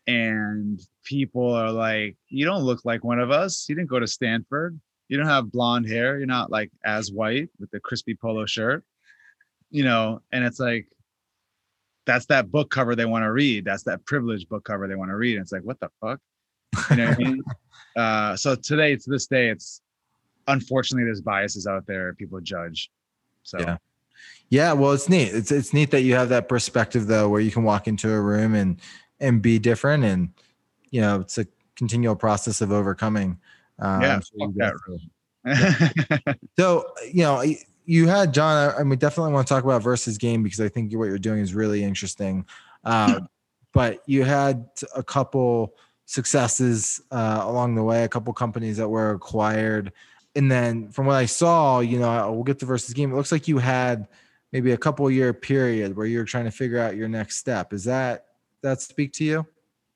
and 0.06 0.80
people 1.04 1.52
are 1.52 1.70
like 1.70 2.16
you 2.28 2.44
don't 2.44 2.62
look 2.62 2.80
like 2.84 3.04
one 3.04 3.20
of 3.20 3.30
us 3.30 3.66
you 3.68 3.74
didn't 3.74 3.90
go 3.90 4.00
to 4.00 4.06
stanford 4.06 4.78
you 5.08 5.16
don't 5.16 5.26
have 5.26 5.52
blonde 5.52 5.86
hair 5.88 6.18
you're 6.18 6.26
not 6.26 6.50
like 6.50 6.70
as 6.84 7.12
white 7.12 7.48
with 7.58 7.70
the 7.70 7.80
crispy 7.80 8.14
polo 8.14 8.46
shirt 8.46 8.84
you 9.70 9.84
know 9.84 10.20
and 10.32 10.44
it's 10.44 10.58
like 10.58 10.86
that's 12.06 12.26
that 12.26 12.50
book 12.50 12.70
cover 12.70 12.96
they 12.96 13.04
want 13.04 13.22
to 13.22 13.32
read 13.32 13.64
that's 13.64 13.84
that 13.84 14.04
privileged 14.06 14.48
book 14.48 14.64
cover 14.64 14.88
they 14.88 14.96
want 14.96 15.10
to 15.10 15.16
read 15.16 15.36
and 15.36 15.42
it's 15.42 15.52
like 15.52 15.62
what 15.62 15.78
the 15.80 15.90
fuck 16.00 16.18
you 16.90 16.96
know 16.96 17.06
what 17.06 17.20
I 17.20 17.22
mean? 17.22 17.42
Uh, 17.96 18.36
so 18.36 18.54
today, 18.54 18.94
to 18.94 19.10
this 19.10 19.26
day, 19.26 19.48
it's 19.48 19.82
unfortunately, 20.46 21.04
there's 21.04 21.20
biases 21.20 21.66
out 21.66 21.84
there. 21.88 22.14
People 22.14 22.40
judge. 22.40 22.88
So 23.42 23.58
yeah. 23.58 23.78
Yeah, 24.48 24.74
well, 24.74 24.92
it's 24.92 25.08
neat. 25.08 25.34
It's 25.34 25.50
it's 25.50 25.74
neat 25.74 25.90
that 25.90 26.02
you 26.02 26.14
have 26.14 26.28
that 26.28 26.48
perspective 26.48 27.08
though, 27.08 27.28
where 27.28 27.40
you 27.40 27.50
can 27.50 27.64
walk 27.64 27.88
into 27.88 28.08
a 28.12 28.20
room 28.20 28.54
and 28.54 28.80
and 29.20 29.42
be 29.42 29.58
different, 29.58 30.04
and 30.04 30.30
you 30.90 31.00
know, 31.00 31.20
it's 31.20 31.38
a 31.38 31.46
continual 31.76 32.16
process 32.16 32.60
of 32.60 32.72
overcoming. 32.72 33.38
Um, 33.78 34.02
yeah, 34.02 34.20
that 34.56 34.74
so 36.58 36.86
you 37.12 37.22
know, 37.22 37.42
you 37.84 38.08
had 38.08 38.34
John. 38.34 38.74
I 38.78 38.82
mean, 38.82 38.98
definitely 38.98 39.32
want 39.32 39.46
to 39.46 39.54
talk 39.54 39.64
about 39.64 39.82
versus 39.82 40.18
game 40.18 40.42
because 40.42 40.60
I 40.60 40.68
think 40.68 40.92
what 40.92 41.06
you're 41.06 41.18
doing 41.18 41.40
is 41.40 41.54
really 41.54 41.82
interesting. 41.82 42.44
Uh, 42.84 43.20
but 43.72 44.02
you 44.06 44.24
had 44.24 44.68
a 44.94 45.02
couple 45.02 45.74
successes 46.06 47.00
uh, 47.10 47.40
along 47.44 47.76
the 47.76 47.82
way, 47.82 48.04
a 48.04 48.08
couple 48.08 48.32
companies 48.32 48.76
that 48.76 48.88
were 48.88 49.12
acquired, 49.12 49.92
and 50.36 50.50
then 50.50 50.90
from 50.90 51.06
what 51.06 51.16
I 51.16 51.26
saw, 51.26 51.80
you 51.80 51.98
know, 51.98 52.32
we'll 52.32 52.44
get 52.44 52.58
to 52.60 52.66
versus 52.66 52.94
game. 52.94 53.12
It 53.12 53.16
looks 53.16 53.32
like 53.32 53.48
you 53.48 53.58
had 53.58 54.08
maybe 54.52 54.72
a 54.72 54.76
couple 54.76 55.10
year 55.10 55.32
period 55.32 55.96
where 55.96 56.06
you're 56.06 56.24
trying 56.24 56.44
to 56.44 56.50
figure 56.50 56.78
out 56.78 56.96
your 56.96 57.08
next 57.08 57.36
step. 57.36 57.72
Is 57.72 57.84
that 57.84 58.26
that 58.62 58.80
speak 58.80 59.12
to 59.14 59.24
you? 59.24 59.46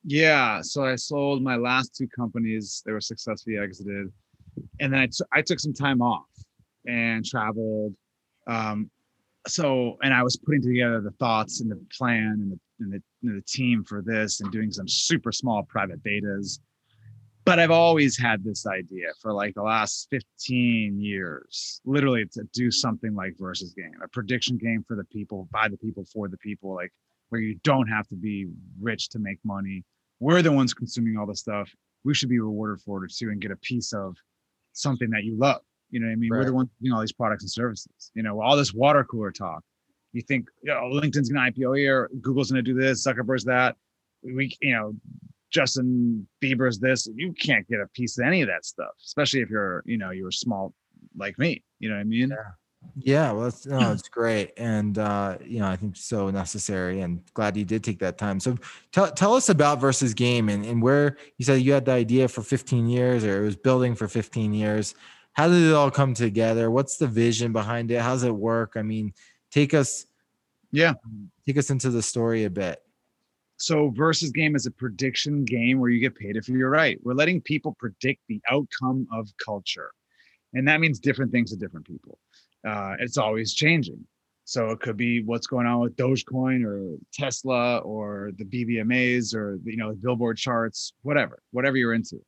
Yeah. 0.04 0.60
So 0.62 0.84
I 0.84 0.96
sold 0.96 1.42
my 1.42 1.56
last 1.56 1.94
two 1.96 2.08
companies. 2.08 2.82
They 2.84 2.92
were 2.92 3.00
successfully 3.00 3.58
exited, 3.58 4.12
and 4.80 4.92
then 4.92 5.00
I, 5.00 5.06
t- 5.06 5.24
I 5.32 5.42
took 5.42 5.60
some 5.60 5.72
time 5.72 6.02
off 6.02 6.26
and 6.86 7.24
traveled. 7.24 7.94
Um, 8.46 8.90
so 9.46 9.96
and 10.02 10.12
I 10.12 10.22
was 10.22 10.36
putting 10.36 10.62
together 10.62 11.00
the 11.00 11.10
thoughts 11.12 11.60
and 11.60 11.70
the 11.70 11.80
plan 11.96 12.38
and 12.40 12.52
the 12.52 12.58
and 12.80 12.92
the, 12.92 13.02
and 13.22 13.38
the 13.38 13.44
team 13.46 13.84
for 13.84 14.02
this 14.02 14.40
and 14.40 14.50
doing 14.50 14.70
some 14.70 14.88
super 14.88 15.32
small 15.32 15.62
private 15.62 16.02
betas 16.02 16.58
but 17.44 17.58
I've 17.58 17.70
always 17.70 18.18
had 18.18 18.42
this 18.42 18.66
idea 18.66 19.08
for 19.20 19.32
like 19.32 19.54
the 19.54 19.62
last 19.62 20.08
15 20.10 20.98
years, 20.98 21.80
literally 21.84 22.24
to 22.32 22.44
do 22.54 22.70
something 22.70 23.14
like 23.14 23.34
versus 23.38 23.74
game, 23.74 23.92
a 24.02 24.08
prediction 24.08 24.56
game 24.56 24.82
for 24.88 24.96
the 24.96 25.04
people, 25.04 25.48
by 25.52 25.68
the 25.68 25.76
people, 25.76 26.06
for 26.10 26.28
the 26.28 26.38
people, 26.38 26.74
like 26.74 26.92
where 27.28 27.40
you 27.40 27.58
don't 27.64 27.88
have 27.88 28.06
to 28.08 28.16
be 28.16 28.46
rich 28.80 29.08
to 29.10 29.18
make 29.18 29.38
money. 29.44 29.84
We're 30.20 30.42
the 30.42 30.52
ones 30.52 30.74
consuming 30.74 31.16
all 31.16 31.26
the 31.26 31.36
stuff. 31.36 31.70
We 32.04 32.14
should 32.14 32.28
be 32.28 32.38
rewarded 32.38 32.82
for 32.82 33.04
it 33.04 33.14
too 33.14 33.30
and 33.30 33.40
get 33.40 33.50
a 33.50 33.56
piece 33.56 33.92
of 33.92 34.16
something 34.72 35.10
that 35.10 35.24
you 35.24 35.36
love. 35.36 35.62
You 35.90 36.00
know 36.00 36.06
what 36.06 36.12
I 36.12 36.16
mean? 36.16 36.30
Right. 36.30 36.38
We're 36.38 36.44
the 36.46 36.52
ones 36.52 36.68
you 36.80 36.90
know 36.90 36.96
all 36.96 37.00
these 37.00 37.12
products 37.12 37.44
and 37.44 37.50
services. 37.50 38.10
You 38.14 38.22
know, 38.22 38.40
all 38.40 38.56
this 38.56 38.72
water 38.72 39.04
cooler 39.04 39.30
talk. 39.30 39.62
You 40.12 40.22
think, 40.22 40.48
you 40.62 40.72
know, 40.72 40.82
LinkedIn's 40.92 41.28
gonna 41.28 41.50
IPO 41.50 41.78
here, 41.78 42.10
Google's 42.20 42.50
gonna 42.50 42.62
do 42.62 42.74
this, 42.74 43.06
Zuckerberg's 43.06 43.44
that. 43.44 43.76
We, 44.22 44.56
you 44.60 44.72
know, 44.72 44.94
Justin 45.50 46.26
Bieber's 46.42 46.78
this. 46.78 47.08
You 47.14 47.32
can't 47.32 47.66
get 47.68 47.80
a 47.80 47.86
piece 47.94 48.18
of 48.18 48.26
any 48.26 48.42
of 48.42 48.48
that 48.48 48.64
stuff, 48.64 48.90
especially 49.04 49.40
if 49.40 49.50
you're, 49.50 49.82
you 49.86 49.98
know, 49.98 50.10
you're 50.10 50.30
small 50.30 50.74
like 51.16 51.38
me. 51.38 51.62
You 51.78 51.88
know 51.88 51.96
what 51.96 52.00
I 52.00 52.04
mean? 52.04 52.30
Yeah. 52.30 52.52
Yeah, 52.96 53.32
well, 53.32 53.46
it's, 53.46 53.66
no, 53.66 53.92
it's 53.92 54.08
great, 54.08 54.52
and 54.56 54.98
uh, 54.98 55.38
you 55.44 55.58
know, 55.58 55.66
I 55.66 55.76
think 55.76 55.96
so 55.96 56.30
necessary, 56.30 57.00
and 57.00 57.22
glad 57.34 57.56
you 57.56 57.64
did 57.64 57.82
take 57.82 57.98
that 58.00 58.18
time. 58.18 58.40
So, 58.40 58.56
tell 58.92 59.10
tell 59.10 59.34
us 59.34 59.48
about 59.48 59.80
versus 59.80 60.14
game 60.14 60.48
and 60.48 60.64
and 60.64 60.82
where 60.82 61.16
you 61.38 61.44
said 61.44 61.62
you 61.62 61.72
had 61.72 61.84
the 61.84 61.92
idea 61.92 62.28
for 62.28 62.42
15 62.42 62.88
years, 62.88 63.24
or 63.24 63.42
it 63.42 63.46
was 63.46 63.56
building 63.56 63.94
for 63.94 64.08
15 64.08 64.54
years. 64.54 64.94
How 65.32 65.48
did 65.48 65.62
it 65.62 65.74
all 65.74 65.90
come 65.90 66.14
together? 66.14 66.70
What's 66.70 66.96
the 66.96 67.08
vision 67.08 67.52
behind 67.52 67.90
it? 67.90 68.00
How 68.00 68.12
does 68.12 68.22
it 68.22 68.34
work? 68.34 68.74
I 68.76 68.82
mean, 68.82 69.12
take 69.50 69.74
us, 69.74 70.06
yeah, 70.70 70.94
take 71.46 71.58
us 71.58 71.70
into 71.70 71.90
the 71.90 72.02
story 72.02 72.44
a 72.44 72.50
bit 72.50 72.80
so 73.56 73.90
versus 73.90 74.30
game 74.30 74.56
is 74.56 74.66
a 74.66 74.70
prediction 74.70 75.44
game 75.44 75.78
where 75.78 75.90
you 75.90 76.00
get 76.00 76.14
paid 76.14 76.36
if 76.36 76.48
you're 76.48 76.70
right. 76.70 76.98
We're 77.02 77.14
letting 77.14 77.40
people 77.40 77.74
predict 77.78 78.20
the 78.28 78.40
outcome 78.50 79.06
of 79.12 79.28
culture. 79.44 79.92
And 80.52 80.66
that 80.68 80.80
means 80.80 80.98
different 80.98 81.32
things 81.32 81.50
to 81.50 81.56
different 81.56 81.86
people. 81.86 82.18
Uh, 82.66 82.94
it's 82.98 83.18
always 83.18 83.54
changing. 83.54 84.06
So 84.44 84.70
it 84.70 84.80
could 84.80 84.96
be 84.96 85.22
what's 85.22 85.46
going 85.46 85.66
on 85.66 85.80
with 85.80 85.96
Dogecoin 85.96 86.64
or 86.64 86.96
Tesla 87.12 87.78
or 87.78 88.30
the 88.36 88.44
BBMAs 88.44 89.34
or 89.34 89.58
you 89.64 89.76
know 89.76 89.90
the 89.90 89.96
Billboard 89.96 90.36
charts, 90.36 90.92
whatever, 91.02 91.38
whatever 91.52 91.76
you're 91.76 91.94
into. 91.94 92.20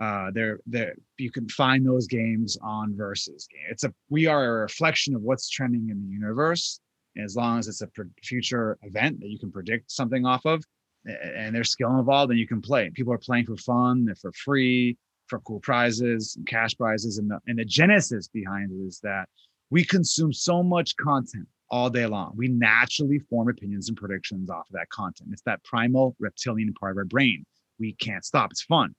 Uh, 0.00 0.30
there, 0.32 0.60
there 0.66 0.94
you 1.18 1.30
can 1.30 1.48
find 1.48 1.86
those 1.86 2.06
games 2.06 2.56
on 2.62 2.96
Versus. 2.96 3.46
It's 3.70 3.84
a 3.84 3.92
we 4.08 4.26
are 4.26 4.44
a 4.44 4.60
reflection 4.62 5.14
of 5.14 5.22
what's 5.22 5.50
trending 5.50 5.90
in 5.90 6.02
the 6.02 6.10
universe, 6.10 6.80
as 7.18 7.36
long 7.36 7.58
as 7.58 7.68
it's 7.68 7.82
a 7.82 7.88
future 8.22 8.78
event 8.82 9.20
that 9.20 9.28
you 9.28 9.38
can 9.38 9.52
predict 9.52 9.90
something 9.90 10.24
off 10.24 10.46
of 10.46 10.64
and 11.04 11.54
there's 11.54 11.70
skill 11.70 11.98
involved 11.98 12.30
and 12.30 12.38
you 12.38 12.46
can 12.46 12.60
play 12.60 12.90
people 12.90 13.12
are 13.12 13.18
playing 13.18 13.44
for 13.44 13.56
fun 13.56 14.04
they're 14.04 14.14
for 14.14 14.32
free 14.32 14.96
for 15.26 15.40
cool 15.40 15.60
prizes 15.60 16.36
and 16.36 16.46
cash 16.46 16.76
prizes 16.76 17.18
and 17.18 17.30
the, 17.30 17.38
and 17.46 17.58
the 17.58 17.64
genesis 17.64 18.28
behind 18.28 18.70
it 18.70 18.86
is 18.86 19.00
that 19.02 19.28
we 19.72 19.84
consume 19.84 20.32
so 20.32 20.62
much 20.62 20.94
content 20.96 21.46
all 21.70 21.88
day 21.88 22.06
long 22.06 22.32
we 22.36 22.48
naturally 22.48 23.18
form 23.18 23.48
opinions 23.48 23.88
and 23.88 23.96
predictions 23.96 24.50
off 24.50 24.68
of 24.68 24.72
that 24.72 24.88
content 24.90 25.30
it's 25.32 25.42
that 25.42 25.62
primal 25.64 26.14
reptilian 26.20 26.72
part 26.74 26.92
of 26.92 26.98
our 26.98 27.04
brain 27.04 27.44
we 27.80 27.94
can't 27.94 28.24
stop 28.24 28.50
it's 28.50 28.62
fun 28.62 28.94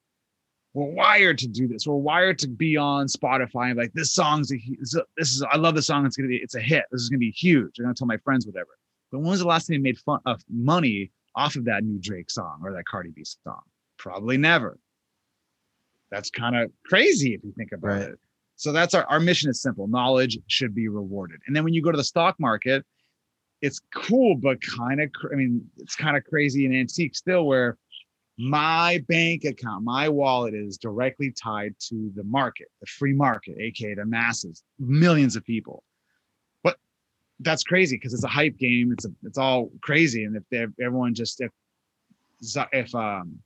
we're 0.74 0.92
wired 0.92 1.38
to 1.40 1.48
do 1.48 1.68
this. 1.68 1.86
We're 1.86 1.96
wired 1.96 2.40
to 2.40 2.48
be 2.48 2.78
on 2.78 3.06
Spotify 3.06 3.70
and 3.70 3.78
like 3.78 3.94
this 3.94 4.12
song's 4.12 4.52
a, 4.52 4.58
this 5.18 5.32
is 5.32 5.44
I 5.44 5.58
love 5.58 5.76
the 5.76 5.82
song. 5.82 6.06
It's 6.06 6.18
gonna 6.18 6.30
be 6.30 6.38
it's 6.38 6.56
a 6.56 6.60
hit. 6.60 6.86
This 6.92 7.02
is 7.02 7.10
gonna 7.10 7.20
be 7.20 7.32
huge. 7.32 7.78
I'm 7.78 7.86
gonna 7.86 7.94
tell 7.94 8.08
my 8.08 8.18
friends 8.18 8.48
whatever. 8.48 8.70
But 9.12 9.20
when 9.20 9.30
was 9.30 9.40
the 9.42 9.48
last 9.48 9.68
time 9.68 9.76
you 9.76 9.82
made 9.82 10.00
fun 10.00 10.20
of 10.26 10.42
money 10.50 11.12
off 11.36 11.56
of 11.56 11.66
that 11.66 11.84
new 11.84 12.00
Drake 12.00 12.32
song 12.32 12.62
or 12.64 12.74
that 12.74 12.86
Cardi 12.86 13.12
B 13.12 13.24
song? 13.24 13.62
Probably 14.00 14.38
never. 14.38 14.80
That's 16.10 16.32
kind 16.32 16.56
of 16.56 16.72
crazy 16.86 17.36
if 17.36 17.44
you 17.44 17.54
think 17.56 17.72
about 17.72 17.88
right. 17.88 18.02
it. 18.02 18.20
So 18.56 18.72
that's 18.72 18.94
our, 18.94 19.06
our 19.06 19.20
mission 19.20 19.50
is 19.50 19.62
simple. 19.62 19.88
Knowledge 19.88 20.38
should 20.48 20.74
be 20.74 20.88
rewarded. 20.88 21.42
And 21.48 21.56
then 21.56 21.64
when 21.64 21.74
you 21.74 21.82
go 21.82 21.92
to 21.92 21.98
the 21.98 22.04
stock 22.04 22.40
market, 22.40 22.86
it's 23.62 23.82
cool, 23.94 24.36
but 24.36 24.60
kind 24.62 25.02
of, 25.02 25.10
I 25.32 25.36
mean, 25.36 25.66
it's 25.78 25.96
kind 25.96 26.18
of 26.18 26.24
crazy 26.26 26.66
and 26.66 26.76
antique 26.76 27.16
still 27.16 27.46
where 27.46 27.78
my 28.38 29.04
bank 29.08 29.46
account, 29.46 29.84
my 29.84 30.10
wallet 30.10 30.54
is 30.54 30.78
directly 30.78 31.32
tied 31.32 31.76
to 31.88 32.12
the 32.16 32.24
market, 32.24 32.68
the 32.82 32.88
free 32.88 33.14
market, 33.14 33.58
aka 33.60 33.94
the 33.96 34.06
masses, 34.06 34.64
millions 34.80 35.36
of 35.36 35.46
people. 35.46 35.84
But 36.64 36.78
that's 37.40 37.64
crazy 37.64 37.96
because 37.96 38.14
it's 38.14 38.24
a 38.24 38.30
hype 38.30 38.58
game. 38.58 38.92
It's 38.92 39.06
a, 39.06 39.10
it's 39.24 39.38
all 39.38 39.70
crazy, 39.82 40.24
and 40.24 40.36
if 40.36 40.72
everyone 40.82 41.14
just 41.14 41.42
if 41.42 41.52
if 42.72 42.96
um, 42.96 43.40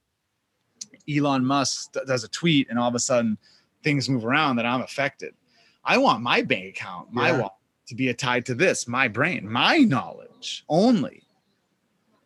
Elon 1.09 1.45
Musk 1.45 1.93
does 2.07 2.23
a 2.23 2.29
tweet 2.29 2.69
and 2.69 2.79
all 2.79 2.87
of 2.87 2.95
a 2.95 2.99
sudden 2.99 3.37
things 3.83 4.09
move 4.09 4.25
around, 4.25 4.57
that 4.57 4.65
I'm 4.65 4.81
affected. 4.81 5.33
I 5.83 5.97
want 5.97 6.21
my 6.21 6.41
bank 6.41 6.65
account, 6.67 7.13
my 7.13 7.29
yeah. 7.29 7.37
wallet, 7.37 7.53
to 7.87 7.95
be 7.95 8.13
tied 8.13 8.45
to 8.47 8.55
this, 8.55 8.87
my 8.87 9.07
brain, 9.07 9.49
my 9.49 9.77
knowledge 9.77 10.65
only. 10.67 11.23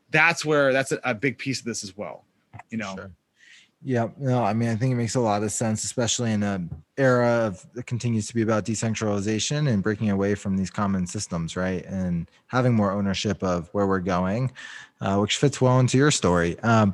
That's 0.10 0.44
where 0.44 0.74
that's 0.74 0.92
a, 0.92 1.00
a 1.04 1.14
big 1.14 1.38
piece 1.38 1.60
of 1.60 1.66
this 1.66 1.84
as 1.84 1.96
well 1.96 2.26
you 2.70 2.78
know. 2.78 2.96
Sure. 2.96 3.12
Yeah, 3.84 4.10
no, 4.20 4.44
I 4.44 4.54
mean, 4.54 4.70
I 4.70 4.76
think 4.76 4.92
it 4.92 4.96
makes 4.96 5.16
a 5.16 5.20
lot 5.20 5.42
of 5.42 5.52
sense, 5.52 5.84
especially 5.84 6.32
in 6.32 6.44
an 6.44 6.70
era 6.98 7.48
of 7.48 7.66
that 7.74 7.88
continues 7.88 8.28
to 8.28 8.36
be 8.36 8.44
about 8.44 8.64
decentralization 8.64 9.68
and 9.68 9.82
breaking 9.82 10.12
away 10.12 10.36
from 10.36 10.56
these 10.56 10.70
common 10.70 11.08
systems, 11.08 11.58
right? 11.58 11.84
And 11.86 12.30
having 12.46 12.76
more 12.76 12.92
ownership 12.92 13.42
of 13.42 13.70
where 13.72 13.88
we're 13.88 14.00
going, 14.00 14.52
uh, 15.02 15.18
which 15.18 15.38
fits 15.38 15.60
well 15.60 15.80
into 15.80 15.98
your 15.98 16.12
story. 16.12 16.60
Um, 16.60 16.94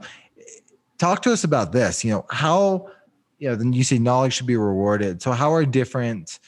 talk 0.98 1.22
to 1.24 1.34
us 1.34 1.44
about 1.44 1.74
this. 1.74 2.06
You 2.06 2.12
know, 2.12 2.26
how, 2.30 2.90
you 3.38 3.50
know, 3.50 3.56
then 3.56 3.74
you 3.74 3.84
say 3.84 4.00
knowledge 4.00 4.34
should 4.34 4.48
be 4.48 4.58
rewarded. 4.58 5.22
So, 5.22 5.32
how 5.32 5.54
are 5.54 5.66
different 5.66 6.40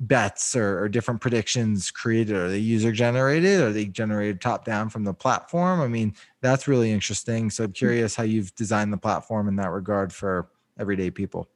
bets 0.00 0.54
or, 0.54 0.80
or, 0.80 0.88
different 0.88 1.20
predictions 1.20 1.90
created? 1.90 2.36
Are 2.36 2.48
they 2.48 2.58
user 2.58 2.92
generated? 2.92 3.60
Are 3.60 3.72
they 3.72 3.86
generated 3.86 4.40
top 4.40 4.64
down 4.64 4.88
from 4.88 5.04
the 5.04 5.12
platform? 5.12 5.80
I 5.80 5.88
mean, 5.88 6.14
that's 6.40 6.68
really 6.68 6.92
interesting. 6.92 7.50
So 7.50 7.64
I'm 7.64 7.70
hmm. 7.70 7.74
curious 7.74 8.14
how 8.14 8.22
you've 8.22 8.54
designed 8.54 8.92
the 8.92 8.98
platform 8.98 9.48
in 9.48 9.56
that 9.56 9.70
regard 9.70 10.12
for 10.12 10.48
everyday 10.78 11.10
people. 11.10 11.48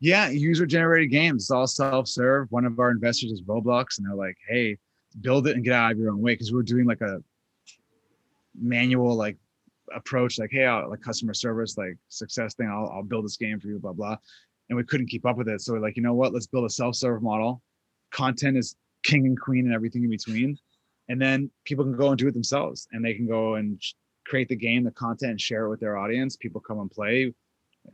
Yeah, 0.00 0.28
user 0.28 0.66
generated 0.66 1.10
games. 1.10 1.44
It's 1.44 1.50
all 1.50 1.66
self 1.66 2.08
serve. 2.08 2.50
One 2.50 2.66
of 2.66 2.78
our 2.78 2.90
investors 2.90 3.32
is 3.32 3.42
Roblox, 3.42 3.98
and 3.98 4.06
they're 4.06 4.14
like, 4.14 4.36
hey, 4.46 4.76
build 5.22 5.46
it 5.46 5.56
and 5.56 5.64
get 5.64 5.72
out 5.72 5.92
of 5.92 5.98
your 5.98 6.10
own 6.10 6.20
way. 6.20 6.34
Because 6.34 6.52
we're 6.52 6.62
doing 6.62 6.84
like 6.84 7.00
a 7.00 7.22
manual, 8.54 9.14
like, 9.14 9.36
approach 9.94 10.38
like 10.38 10.50
hey 10.50 10.66
I'll, 10.66 10.90
like 10.90 11.00
customer 11.00 11.34
service 11.34 11.76
like 11.78 11.96
success 12.08 12.54
thing 12.54 12.68
I'll, 12.68 12.90
I'll 12.92 13.02
build 13.02 13.24
this 13.24 13.36
game 13.36 13.60
for 13.60 13.68
you 13.68 13.78
blah 13.78 13.92
blah. 13.92 14.16
And 14.68 14.76
we 14.76 14.82
couldn't 14.82 15.06
keep 15.06 15.24
up 15.24 15.36
with 15.36 15.48
it. 15.48 15.60
So 15.60 15.74
we're 15.74 15.80
like 15.80 15.96
you 15.96 16.02
know 16.02 16.14
what? 16.14 16.32
Let's 16.32 16.46
build 16.46 16.64
a 16.64 16.70
self-serve 16.70 17.22
model. 17.22 17.62
Content 18.12 18.56
is 18.56 18.76
king 19.04 19.26
and 19.26 19.40
queen 19.40 19.66
and 19.66 19.74
everything 19.74 20.04
in 20.04 20.10
between. 20.10 20.58
And 21.08 21.20
then 21.20 21.50
people 21.64 21.84
can 21.84 21.96
go 21.96 22.08
and 22.08 22.18
do 22.18 22.26
it 22.26 22.34
themselves 22.34 22.88
and 22.92 23.04
they 23.04 23.14
can 23.14 23.26
go 23.28 23.54
and 23.54 23.80
create 24.26 24.48
the 24.48 24.56
game 24.56 24.82
the 24.82 24.90
content 24.90 25.30
and 25.30 25.40
share 25.40 25.66
it 25.66 25.70
with 25.70 25.80
their 25.80 25.96
audience. 25.96 26.36
People 26.36 26.60
come 26.60 26.80
and 26.80 26.90
play 26.90 27.32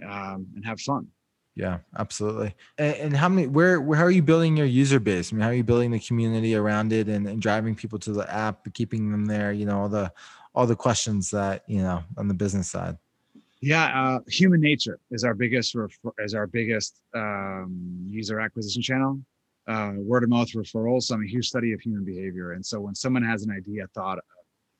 um, 0.02 0.46
and 0.56 0.64
have 0.64 0.80
fun. 0.80 1.08
Yeah 1.54 1.78
absolutely. 1.98 2.54
And, 2.78 2.96
and, 2.96 3.16
how 3.16 3.28
many 3.28 3.46
where, 3.46 3.78
where 3.80 3.98
how 3.98 4.04
are 4.04 4.10
you 4.10 4.22
building 4.22 4.56
your 4.56 4.66
user 4.66 4.98
base? 4.98 5.30
I 5.30 5.36
mean 5.36 5.42
how 5.42 5.50
are 5.50 5.54
you 5.54 5.64
building 5.64 5.90
the 5.90 6.00
community 6.00 6.54
around 6.54 6.94
it 6.94 7.08
and, 7.08 7.26
and 7.28 7.42
driving 7.42 7.74
people 7.74 7.98
to 8.00 8.12
the 8.12 8.32
app 8.32 8.72
keeping 8.72 9.10
them 9.10 9.26
there 9.26 9.52
you 9.52 9.66
know 9.66 9.80
all 9.80 9.88
the 9.90 10.10
all 10.54 10.66
the 10.66 10.76
questions 10.76 11.30
that 11.30 11.62
you 11.66 11.82
know 11.82 12.02
on 12.16 12.28
the 12.28 12.34
business 12.34 12.70
side 12.70 12.96
Yeah, 13.60 13.86
uh, 14.00 14.20
human 14.28 14.60
nature 14.60 14.98
is 15.10 15.24
our 15.24 15.34
biggest 15.34 15.74
refer- 15.74 16.12
is 16.18 16.34
our 16.34 16.46
biggest 16.46 17.00
um, 17.14 17.70
user 18.08 18.40
acquisition 18.40 18.82
channel. 18.82 19.20
Uh, 19.68 19.92
word 19.96 20.24
of 20.24 20.30
mouth 20.30 20.50
referrals. 20.52 21.12
I'm 21.12 21.22
a 21.22 21.26
huge 21.26 21.46
study 21.46 21.72
of 21.72 21.80
human 21.80 22.04
behavior, 22.04 22.52
and 22.52 22.66
so 22.66 22.80
when 22.80 22.94
someone 22.94 23.22
has 23.22 23.44
an 23.44 23.52
idea, 23.52 23.86
thought, 23.94 24.18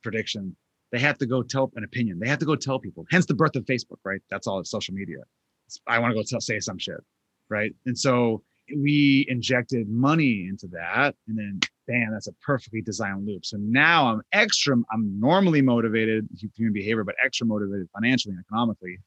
prediction, 0.03 0.55
they 0.91 0.99
have 0.99 1.17
to 1.19 1.25
go 1.25 1.41
tell 1.41 1.71
an 1.75 1.85
opinion. 1.85 2.19
They 2.19 2.27
have 2.27 2.39
to 2.39 2.45
go 2.45 2.55
tell 2.55 2.79
people. 2.79 3.05
Hence 3.09 3.25
the 3.25 3.33
birth 3.33 3.55
of 3.55 3.63
Facebook, 3.65 3.99
right? 4.03 4.21
That's 4.29 4.45
all 4.47 4.59
it's 4.59 4.69
social 4.69 4.93
media. 4.93 5.19
It's, 5.67 5.79
I 5.87 5.97
want 5.99 6.11
to 6.11 6.15
go 6.15 6.23
tell, 6.23 6.41
say 6.41 6.59
some 6.59 6.77
shit, 6.77 7.01
right? 7.49 7.73
And 7.85 7.97
so 7.97 8.43
we 8.75 9.25
injected 9.29 9.89
money 9.89 10.47
into 10.49 10.67
that, 10.67 11.15
and 11.27 11.37
then 11.37 11.59
bam, 11.87 12.11
that's 12.11 12.27
a 12.27 12.33
perfectly 12.33 12.81
designed 12.81 13.25
loop. 13.25 13.45
So 13.45 13.57
now 13.59 14.07
I'm 14.07 14.21
extra. 14.31 14.75
I'm 14.91 15.19
normally 15.19 15.61
motivated 15.61 16.27
human 16.55 16.73
behavior, 16.73 17.03
but 17.03 17.15
extra 17.23 17.45
motivated 17.45 17.89
financially 17.93 18.33
and 18.33 18.43
economically 18.47 18.99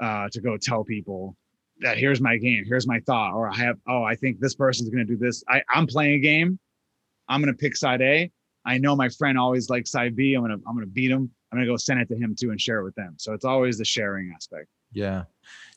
uh, 0.00 0.28
to 0.32 0.40
go 0.40 0.56
tell 0.56 0.84
people 0.84 1.36
that 1.80 1.96
here's 1.96 2.20
my 2.20 2.36
game, 2.36 2.64
here's 2.66 2.86
my 2.86 3.00
thought, 3.00 3.34
or 3.34 3.48
I 3.48 3.56
have 3.56 3.76
oh 3.88 4.02
I 4.02 4.14
think 4.14 4.40
this 4.40 4.54
person's 4.54 4.90
going 4.90 5.06
to 5.06 5.12
do 5.12 5.16
this. 5.16 5.42
I, 5.48 5.62
I'm 5.72 5.86
playing 5.86 6.14
a 6.14 6.18
game. 6.18 6.58
I'm 7.28 7.40
going 7.40 7.52
to 7.52 7.58
pick 7.58 7.76
side 7.76 8.02
A. 8.02 8.30
I 8.66 8.78
know 8.78 8.94
my 8.94 9.08
friend 9.08 9.38
always 9.38 9.70
likes 9.70 9.90
side 9.90 10.14
B. 10.16 10.34
I'm 10.34 10.42
gonna 10.42 10.58
I'm 10.66 10.74
gonna 10.74 10.86
beat 10.86 11.10
him. 11.10 11.30
I'm 11.50 11.58
gonna 11.58 11.66
go 11.66 11.76
send 11.76 12.00
it 12.00 12.08
to 12.08 12.16
him 12.16 12.34
too 12.38 12.50
and 12.50 12.60
share 12.60 12.80
it 12.80 12.84
with 12.84 12.94
them. 12.94 13.14
So 13.18 13.32
it's 13.32 13.44
always 13.44 13.78
the 13.78 13.84
sharing 13.84 14.32
aspect. 14.34 14.66
Yeah, 14.92 15.24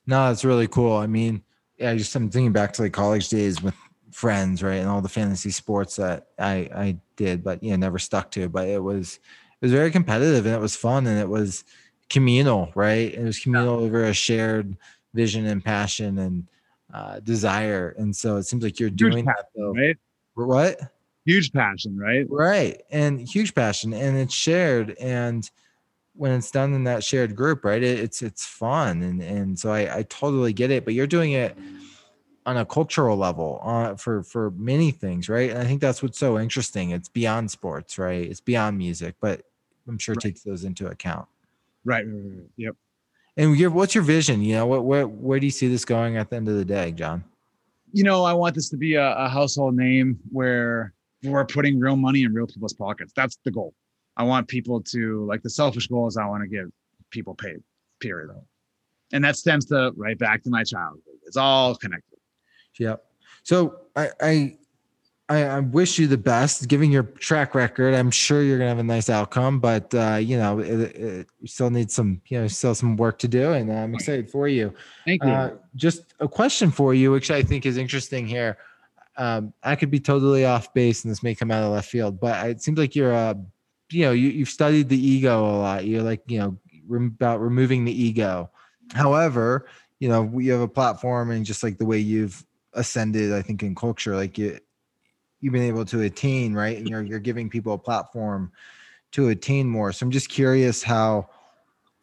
no, 0.06 0.32
it's 0.32 0.44
really 0.44 0.68
cool. 0.68 0.98
I 0.98 1.08
mean, 1.08 1.44
yeah, 1.84 1.96
just 1.96 2.16
I'm 2.16 2.30
thinking 2.30 2.52
back 2.52 2.74
to 2.74 2.84
like 2.84 2.94
college 2.94 3.30
days 3.30 3.62
with 3.62 3.76
friends, 4.12 4.64
right, 4.64 4.76
and 4.76 4.90
all 4.90 5.02
the 5.02 5.10
fantasy 5.10 5.52
sports 5.52 5.96
that 5.98 6.28
I 6.40 6.70
I 6.74 6.98
did, 7.16 7.44
but 7.44 7.62
you 7.62 7.72
know 7.72 7.78
never 7.78 8.00
stuck 8.00 8.32
to. 8.32 8.50
But 8.50 8.68
it 8.68 8.82
was 8.82 9.20
it 9.62 9.66
was 9.66 9.72
very 9.72 9.92
competitive 9.92 10.46
and 10.46 10.56
it 10.56 10.62
was 10.62 10.76
fun 10.76 11.06
and 11.08 11.20
it 11.20 11.30
was 11.30 11.64
communal, 12.10 12.72
right? 12.76 13.14
It 13.14 13.24
was 13.24 13.40
communal 13.40 13.80
yeah. 13.80 13.86
over 13.86 14.04
a 14.06 14.14
shared 14.14 14.76
vision 15.14 15.46
and 15.46 15.64
passion 15.64 16.20
and 16.20 16.48
uh, 16.94 17.20
desire. 17.20 17.96
And 17.98 18.16
so 18.16 18.38
it 18.38 18.44
seems 18.44 18.64
like 18.64 18.80
you're 18.80 18.90
doing 18.90 19.26
that 19.26 19.48
though. 19.56 19.74
Right? 19.74 19.98
What? 20.36 20.80
huge 21.26 21.52
passion, 21.54 21.98
right? 21.98 22.26
Right. 22.30 22.82
And 22.92 23.20
huge 23.22 23.56
passion 23.56 23.94
and 23.94 24.18
it's 24.18 24.34
shared 24.34 24.96
and 25.00 25.50
when 26.16 26.32
it's 26.32 26.52
done 26.52 26.74
in 26.74 26.84
that 26.84 27.04
shared 27.04 27.36
group, 27.36 27.66
right? 27.66 27.82
It, 27.82 28.00
it's 28.00 28.22
it's 28.22 28.46
fun 28.46 29.02
and 29.02 29.22
and 29.22 29.58
so 29.58 29.72
I 29.72 30.00
I 30.00 30.04
totally 30.04 30.54
get 30.54 30.72
it, 30.72 30.86
but 30.86 30.94
you're 30.94 31.08
doing 31.08 31.34
it 31.34 31.58
on 32.46 32.58
a 32.58 32.66
cultural 32.66 33.18
level 33.18 33.62
uh, 33.64 33.96
for 33.96 34.24
for 34.24 34.52
many 34.52 34.92
things, 34.92 35.30
right? 35.30 35.50
And 35.50 35.60
I 35.60 35.66
think 35.66 35.82
that's 35.82 36.04
what's 36.04 36.20
so 36.20 36.40
interesting. 36.40 36.92
It's 36.92 37.10
beyond 37.10 37.50
sports, 37.52 37.98
right? 37.98 38.30
It's 38.30 38.42
beyond 38.42 38.78
music, 38.78 39.16
but 39.22 39.44
I'm 39.88 39.98
sure 39.98 40.14
right. 40.16 40.22
takes 40.22 40.42
those 40.42 40.64
into 40.64 40.88
account. 40.88 41.28
Right. 41.86 42.06
Yep. 42.58 42.76
And 43.36 43.58
your, 43.58 43.72
what's 43.72 43.96
your 43.96 44.04
vision? 44.04 44.42
You 44.42 44.56
know, 44.56 44.66
what 44.66 44.86
where 44.86 45.08
where 45.08 45.40
do 45.40 45.46
you 45.46 45.52
see 45.52 45.68
this 45.68 45.86
going 45.86 46.18
at 46.18 46.30
the 46.30 46.36
end 46.36 46.48
of 46.48 46.56
the 46.56 46.66
day, 46.66 46.92
John? 46.92 47.24
You 47.92 48.04
know, 48.04 48.24
I 48.24 48.34
want 48.34 48.56
this 48.56 48.70
to 48.70 48.78
be 48.78 48.96
a, 48.96 49.16
a 49.16 49.30
household 49.30 49.76
name 49.76 50.20
where 50.32 50.94
we're 51.24 51.46
putting 51.46 51.80
real 51.80 51.96
money 51.96 52.24
in 52.24 52.34
real 52.34 52.48
people's 52.48 52.74
pockets. 52.74 53.14
That's 53.16 53.38
the 53.44 53.52
goal. 53.52 53.74
I 54.18 54.24
want 54.24 54.48
people 54.48 54.82
to 54.82 55.26
like 55.26 55.42
the 55.42 55.50
selfish 55.50 55.88
goal 55.88 56.08
is 56.08 56.18
I 56.18 56.26
want 56.26 56.44
to 56.44 56.50
give 56.50 56.72
people 57.10 57.34
paid, 57.34 57.64
period. 58.00 58.32
And 59.12 59.24
that 59.24 59.36
stems 59.36 59.66
to 59.68 59.92
right 59.96 60.18
back 60.18 60.44
to 60.44 60.50
my 60.50 60.64
childhood. 60.64 61.02
It's 61.26 61.38
all 61.38 61.76
connected. 61.76 62.18
Yep. 62.80 63.04
So 63.44 63.80
I, 63.96 64.10
I 64.22 64.58
I, 65.30 65.44
I, 65.46 65.60
wish 65.62 65.98
you 66.00 66.06
the 66.06 66.18
best. 66.18 66.68
Given 66.68 66.92
your 66.92 67.04
track 67.04 67.56
record, 67.56 67.94
I'm 67.94 68.12
sure 68.12 68.44
you're 68.44 68.58
gonna 68.58 68.70
have 68.70 68.80
a 68.80 68.84
nice 68.84 69.10
outcome. 69.10 69.60
But 69.60 69.94
uh, 69.96 70.18
you 70.22 70.38
know, 70.38 70.60
it, 70.60 70.82
it, 70.96 71.28
you 71.40 71.48
still 71.48 71.70
need 71.70 71.90
some, 71.90 72.22
you 72.28 72.42
know, 72.42 72.48
still 72.48 72.76
some 72.76 72.98
work 72.98 73.20
to 73.20 73.28
do, 73.28 73.54
and 73.54 73.72
I'm 73.72 73.96
excited 73.96 74.30
for 74.30 74.48
you. 74.48 74.74
Thank 75.06 75.24
you. 75.24 75.30
Uh, 75.30 75.52
just 75.76 76.14
a 76.20 76.28
question 76.28 76.72
for 76.72 76.94
you, 76.94 77.10
which 77.12 77.32
I 77.32 77.42
think 77.42 77.66
is 77.66 77.78
interesting 77.78 78.28
here 78.28 78.58
um, 79.18 79.54
I 79.64 79.76
could 79.76 79.92
be 79.92 80.00
totally 80.00 80.46
off 80.46 80.74
base 80.74 81.04
and 81.04 81.12
this 81.12 81.24
may 81.24 81.36
come 81.36 81.52
out 81.52 81.64
of 81.64 81.72
left 81.72 81.90
field, 81.90 82.20
but 82.20 82.50
it 82.50 82.62
seems 82.62 82.78
like 82.78 82.96
you're, 82.96 83.14
uh, 83.14 83.36
you 83.94 84.06
know, 84.06 84.12
you, 84.12 84.30
you've 84.30 84.50
studied 84.50 84.90
the 84.90 84.98
ego 84.98 85.44
a 85.44 85.58
lot. 85.58 85.86
You're 85.86 86.04
like, 86.04 86.24
you 86.28 86.40
know, 86.40 86.58
about 87.08 87.42
removing 87.42 87.86
the 87.86 88.04
ego. 88.04 88.50
However, 88.94 89.68
you 90.00 90.10
know, 90.10 90.30
you 90.38 90.52
have 90.52 90.62
a 90.62 90.68
platform 90.68 91.32
and 91.32 91.46
just 91.46 91.64
like 91.64 91.78
the 91.78 91.86
way 91.86 92.00
you've 92.00 92.46
ascended, 92.74 93.32
I 93.32 93.42
think 93.42 93.64
in 93.64 93.76
culture, 93.76 94.16
like 94.16 94.38
you, 94.38 94.60
you've 95.40 95.54
been 95.54 95.64
able 95.64 95.86
to 95.86 96.02
attain, 96.02 96.54
right. 96.54 96.78
And 96.78 96.90
you're, 96.90 97.04
you're 97.04 97.20
giving 97.20 97.50
people 97.50 97.74
a 97.74 97.78
platform 97.78 98.52
to 99.12 99.30
attain 99.30 99.68
more. 99.68 99.92
So 99.92 100.06
I'm 100.06 100.12
just 100.12 100.30
curious 100.30 100.84
how, 100.84 101.30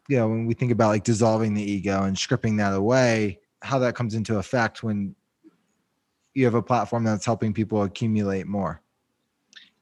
you 0.07 0.17
know, 0.17 0.27
when 0.27 0.45
we 0.45 0.53
think 0.53 0.71
about 0.71 0.89
like 0.89 1.03
dissolving 1.03 1.53
the 1.53 1.63
ego 1.63 2.03
and 2.03 2.17
stripping 2.17 2.57
that 2.57 2.73
away, 2.73 3.39
how 3.61 3.79
that 3.79 3.95
comes 3.95 4.15
into 4.15 4.37
effect 4.37 4.81
when 4.81 5.15
you 6.33 6.45
have 6.45 6.55
a 6.55 6.61
platform 6.61 7.03
that's 7.03 7.25
helping 7.25 7.53
people 7.53 7.83
accumulate 7.83 8.47
more? 8.47 8.80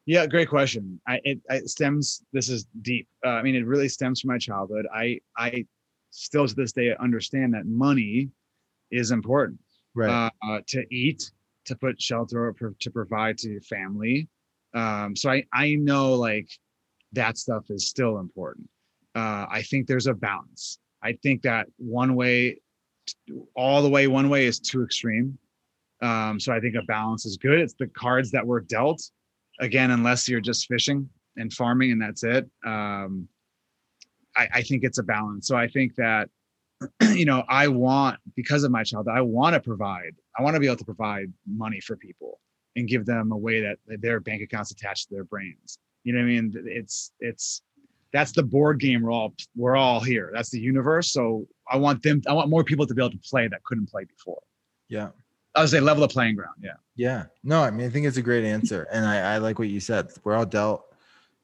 Yeah, 0.10 0.26
great 0.26 0.50
question. 0.50 1.00
I 1.08 1.22
it, 1.24 1.40
it 1.52 1.70
stems. 1.70 2.24
This 2.34 2.50
is 2.50 2.66
deep. 2.82 3.08
Uh, 3.24 3.30
I 3.30 3.44
mean, 3.44 3.54
it 3.54 3.68
really 3.68 3.88
stems 3.88 4.22
from 4.22 4.30
my 4.30 4.40
childhood. 4.40 4.88
I 4.92 5.20
I 5.38 5.68
still 6.10 6.48
to 6.48 6.56
this 6.56 6.72
day 6.72 6.96
understand 7.00 7.54
that 7.54 7.68
money 7.68 8.32
is 8.90 9.12
important. 9.12 9.60
Right. 9.94 10.32
Uh, 10.42 10.62
to 10.70 10.84
eat, 10.92 11.32
to 11.66 11.76
put 11.76 12.02
shelter, 12.02 12.56
to 12.80 12.90
provide 12.90 13.38
to 13.38 13.50
your 13.52 13.62
family. 13.62 14.28
Um, 14.74 15.16
so 15.16 15.30
I 15.30 15.46
I 15.54 15.76
know 15.76 16.16
like 16.16 16.50
that 17.12 17.38
stuff 17.38 17.66
is 17.70 17.88
still 17.88 18.18
important. 18.18 18.68
Uh, 19.14 19.46
I 19.48 19.62
think 19.62 19.86
there's 19.86 20.08
a 20.08 20.16
balance. 20.16 20.80
I 21.04 21.20
think 21.22 21.44
that 21.44 21.68
one 21.78 22.16
way, 22.16 22.62
all 23.56 23.84
the 23.84 23.90
way 23.90 24.08
one 24.08 24.28
way 24.30 24.48
is 24.48 24.60
too 24.60 24.82
extreme. 24.82 25.38
Um, 26.02 26.40
so 26.40 26.52
I 26.52 26.60
think 26.60 26.74
a 26.74 26.82
balance 26.82 27.28
is 27.28 27.38
good. 27.38 27.60
It's 27.60 27.76
the 27.78 27.90
cards 27.90 28.32
that 28.32 28.48
were 28.48 28.62
dealt. 28.62 29.04
Again, 29.60 29.92
unless 29.92 30.28
you're 30.28 30.42
just 30.42 30.68
fishing 30.68 31.10
and 31.38 31.52
farming 31.54 31.92
and 31.92 32.02
that's 32.02 32.24
it. 32.24 32.50
Um, 32.66 33.28
I, 34.36 34.48
I 34.56 34.62
think 34.62 34.84
it's 34.84 34.98
a 34.98 35.04
balance. 35.04 35.48
So 35.48 35.56
I 35.56 35.68
think 35.68 35.96
that, 35.96 36.30
you 37.02 37.26
know, 37.26 37.44
I 37.50 37.68
want, 37.68 38.20
because 38.36 38.64
of 38.64 38.72
my 38.72 38.84
child, 38.84 39.08
I 39.08 39.22
want 39.22 39.54
to 39.54 39.60
provide, 39.60 40.16
I 40.38 40.44
want 40.44 40.56
to 40.56 40.60
be 40.60 40.68
able 40.68 40.78
to 40.78 40.86
provide 40.86 41.32
money 41.46 41.80
for 41.80 41.96
people 41.96 42.40
and 42.76 42.88
give 42.88 43.06
them 43.06 43.32
a 43.32 43.38
way 43.38 43.62
that 43.62 43.78
their 43.88 44.20
bank 44.20 44.42
accounts 44.42 44.72
attached 44.72 45.10
to 45.10 45.16
their 45.16 45.24
brains. 45.24 45.80
You 46.04 46.14
know 46.14 46.20
what 46.20 46.26
I 46.26 46.28
mean? 46.28 46.54
It's, 46.66 47.12
it's, 47.20 47.62
that's 48.12 48.32
the 48.32 48.44
board 48.44 48.80
game 48.80 49.02
we're 49.02 49.12
all 49.12 49.34
we're 49.56 49.76
all 49.76 50.00
here 50.00 50.32
that's 50.34 50.50
the 50.50 50.60
universe 50.60 51.12
so 51.12 51.48
i 51.70 51.78
want 51.78 52.02
them 52.02 52.22
i 52.28 52.34
want 52.34 52.50
more 52.50 52.64
people 52.64 52.88
to 52.88 52.94
be 52.94 53.02
able 53.02 53.12
to 53.12 53.20
play 53.20 53.48
that 53.48 53.64
couldn't 53.64 53.90
play 53.90 54.04
before 54.04 54.42
yeah 54.88 55.10
I 55.60 55.64
would 55.64 55.70
say 55.70 55.82
level 55.82 56.08
the 56.08 56.08
playing 56.08 56.36
ground. 56.36 56.56
Yeah. 56.62 56.78
Yeah. 56.96 57.26
No, 57.44 57.62
I 57.62 57.70
mean, 57.70 57.86
I 57.86 57.90
think 57.90 58.06
it's 58.06 58.16
a 58.16 58.22
great 58.22 58.46
answer. 58.46 58.88
And 58.94 59.06
I, 59.06 59.34
I 59.34 59.38
like 59.40 59.60
what 59.60 59.68
you 59.68 59.82
said. 59.82 60.08
We're 60.24 60.36
all 60.36 60.46
dealt 60.46 60.86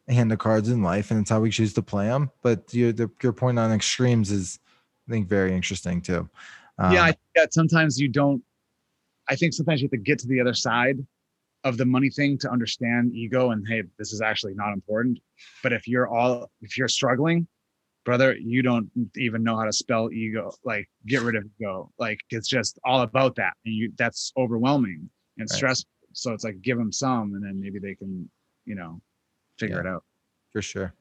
a 0.07 0.13
hand 0.13 0.31
of 0.31 0.39
cards 0.39 0.69
in 0.69 0.81
life 0.81 1.11
and 1.11 1.19
it's 1.19 1.29
how 1.29 1.41
we 1.41 1.49
choose 1.49 1.73
to 1.73 1.81
play 1.81 2.05
them. 2.05 2.31
But 2.41 2.73
your, 2.73 2.93
the, 2.93 3.11
your 3.21 3.33
point 3.33 3.59
on 3.59 3.73
extremes 3.73 4.31
is, 4.31 4.57
I 5.09 5.11
think, 5.11 5.27
very 5.27 5.53
interesting 5.53 5.99
too. 6.01 6.29
Um, 6.79 6.93
yeah. 6.93 7.03
I 7.03 7.07
think 7.07 7.19
that 7.35 7.53
sometimes 7.53 7.99
you 7.99 8.07
don't, 8.07 8.41
I 9.27 9.35
think 9.35 9.51
sometimes 9.51 9.81
you 9.81 9.87
have 9.87 9.91
to 9.91 9.97
get 9.97 10.17
to 10.19 10.27
the 10.27 10.39
other 10.39 10.53
side 10.53 11.05
of 11.65 11.75
the 11.75 11.85
money 11.85 12.09
thing 12.09 12.37
to 12.37 12.49
understand 12.49 13.13
ego 13.13 13.51
and, 13.51 13.67
hey, 13.67 13.83
this 13.99 14.13
is 14.13 14.21
actually 14.21 14.53
not 14.53 14.71
important. 14.71 15.19
But 15.61 15.73
if 15.73 15.89
you're 15.89 16.07
all, 16.07 16.49
if 16.61 16.77
you're 16.77 16.87
struggling, 16.87 17.47
brother, 18.05 18.35
you 18.35 18.61
don't 18.61 18.89
even 19.17 19.43
know 19.43 19.57
how 19.57 19.65
to 19.65 19.73
spell 19.73 20.11
ego. 20.11 20.53
Like, 20.63 20.87
get 21.07 21.21
rid 21.21 21.35
of 21.35 21.43
ego. 21.59 21.91
Like, 21.99 22.19
it's 22.29 22.47
just 22.47 22.79
all 22.85 23.01
about 23.01 23.35
that, 23.35 23.53
and 23.65 23.75
you 23.75 23.91
that's 23.97 24.31
overwhelming 24.37 25.09
and 25.37 25.47
right. 25.49 25.57
stressful. 25.57 25.89
So 26.13 26.31
it's 26.31 26.43
like 26.43 26.61
give 26.61 26.77
them 26.77 26.91
some, 26.91 27.33
and 27.33 27.43
then 27.43 27.59
maybe 27.59 27.79
they 27.79 27.95
can, 27.95 28.29
you 28.65 28.75
know, 28.75 29.01
figure 29.59 29.81
yeah, 29.83 29.91
it 29.91 29.93
out. 29.95 30.03
For 30.53 30.61
sure. 30.61 30.93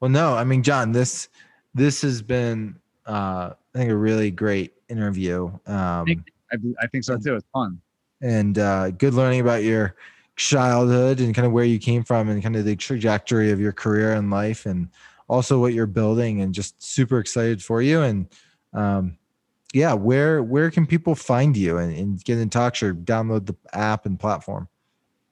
Well, 0.00 0.10
no, 0.10 0.34
I 0.34 0.44
mean, 0.44 0.62
John, 0.62 0.92
this 0.92 1.28
this 1.74 2.02
has 2.02 2.22
been, 2.22 2.76
uh, 3.06 3.50
I 3.74 3.78
think, 3.78 3.90
a 3.90 3.96
really 3.96 4.30
great 4.30 4.74
interview. 4.88 5.46
Um, 5.66 6.24
I, 6.52 6.56
I 6.80 6.86
think 6.86 7.02
so 7.02 7.16
too. 7.16 7.34
It's 7.34 7.46
fun 7.52 7.80
and 8.22 8.58
uh, 8.58 8.90
good 8.92 9.14
learning 9.14 9.40
about 9.40 9.64
your 9.64 9.96
childhood 10.36 11.20
and 11.20 11.34
kind 11.34 11.44
of 11.44 11.52
where 11.52 11.64
you 11.64 11.78
came 11.78 12.02
from 12.02 12.30
and 12.30 12.42
kind 12.42 12.56
of 12.56 12.64
the 12.64 12.76
trajectory 12.76 13.50
of 13.50 13.60
your 13.60 13.72
career 13.72 14.14
and 14.14 14.30
life 14.30 14.64
and 14.64 14.88
also 15.32 15.58
what 15.58 15.72
you're 15.72 15.86
building 15.86 16.42
and 16.42 16.52
just 16.52 16.82
super 16.82 17.18
excited 17.18 17.62
for 17.62 17.80
you. 17.80 18.02
And 18.02 18.26
um, 18.74 19.16
yeah 19.72 19.94
where 19.94 20.42
where 20.42 20.70
can 20.70 20.86
people 20.86 21.14
find 21.14 21.56
you 21.56 21.78
and, 21.78 21.96
and, 21.96 22.22
get 22.24 22.36
in 22.38 22.50
touch 22.50 22.82
or 22.82 22.92
download 22.94 23.46
the 23.46 23.56
app 23.72 24.04
and 24.06 24.20
platform? 24.20 24.68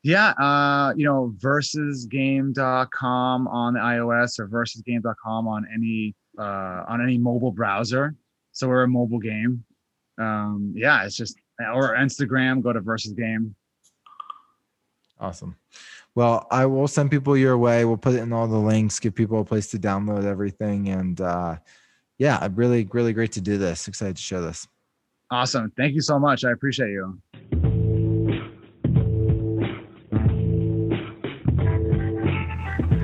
Yeah 0.03 0.31
uh 0.31 0.95
you 0.97 1.05
know 1.05 1.35
versusgame.com 1.39 3.49
on 3.49 3.75
the 3.75 3.81
ios 3.81 4.39
or 4.39 4.49
versusgame.com 4.49 5.47
on 5.47 5.67
any 5.73 6.15
uh 6.39 6.85
on 6.89 7.03
any 7.03 7.19
mobile 7.19 7.53
browser. 7.53 8.15
So 8.53 8.69
we're 8.69 8.85
a 8.85 8.89
mobile 8.89 9.19
game. 9.19 9.65
Um 10.19 10.73
yeah 10.75 11.05
it's 11.05 11.17
just 11.17 11.37
or 11.75 11.95
instagram 11.95 12.63
go 12.63 12.73
to 12.73 12.81
versus 12.81 13.13
game 13.13 13.55
awesome 15.21 15.57
well, 16.15 16.47
I 16.51 16.67
will 16.67 16.89
send 16.89 17.11
people 17.11 17.37
your 17.37 17.57
way. 17.57 17.85
We'll 17.85 17.97
put 17.97 18.15
it 18.15 18.23
in 18.23 18.33
all 18.33 18.49
the 18.49 18.59
links, 18.59 18.99
give 18.99 19.15
people 19.15 19.41
a 19.41 19.45
place 19.45 19.69
to 19.69 19.79
download 19.79 20.25
everything. 20.25 20.89
And 20.89 21.21
uh, 21.21 21.57
yeah, 22.19 22.47
really, 22.55 22.89
really 22.93 23.13
great 23.13 23.33
to 23.33 23.41
do 23.41 23.59
this. 23.59 23.87
Excited 23.87 24.17
to 24.17 24.23
show 24.23 24.43
this. 24.43 24.67
Awesome. 25.31 25.73
Thank 25.77 25.95
you 25.95 26.01
so 26.01 26.19
much. 26.19 26.45
I 26.45 26.51
appreciate 26.51 26.91
you. 26.91 27.21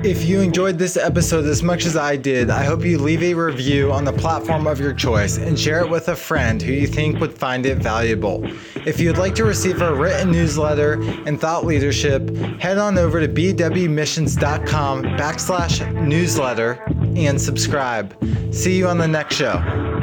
If 0.07 0.23
you 0.23 0.39
enjoyed 0.39 0.79
this 0.79 0.95
episode 0.95 1.43
as 1.43 1.61
much 1.61 1.85
as 1.85 1.97
I 1.97 2.15
did, 2.15 2.49
I 2.49 2.63
hope 2.63 2.85
you 2.85 2.97
leave 2.97 3.21
a 3.23 3.33
review 3.33 3.91
on 3.91 4.05
the 4.05 4.13
platform 4.13 4.65
of 4.65 4.79
your 4.79 4.93
choice 4.93 5.37
and 5.37 5.59
share 5.59 5.81
it 5.81 5.89
with 5.89 6.07
a 6.07 6.15
friend 6.15 6.61
who 6.61 6.71
you 6.71 6.87
think 6.87 7.19
would 7.19 7.37
find 7.37 7.65
it 7.65 7.79
valuable. 7.79 8.41
If 8.85 9.01
you'd 9.01 9.17
like 9.17 9.35
to 9.35 9.43
receive 9.43 9.81
our 9.81 9.93
written 9.95 10.31
newsletter 10.31 10.93
and 11.25 11.41
thought 11.41 11.65
leadership, 11.65 12.33
head 12.57 12.77
on 12.77 12.97
over 12.97 13.19
to 13.19 13.27
bwmissions.com 13.27 15.03
backslash 15.03 16.07
newsletter 16.07 16.81
and 17.17 17.39
subscribe. 17.39 18.15
See 18.53 18.77
you 18.77 18.87
on 18.87 18.99
the 18.99 19.09
next 19.09 19.35
show. 19.35 19.96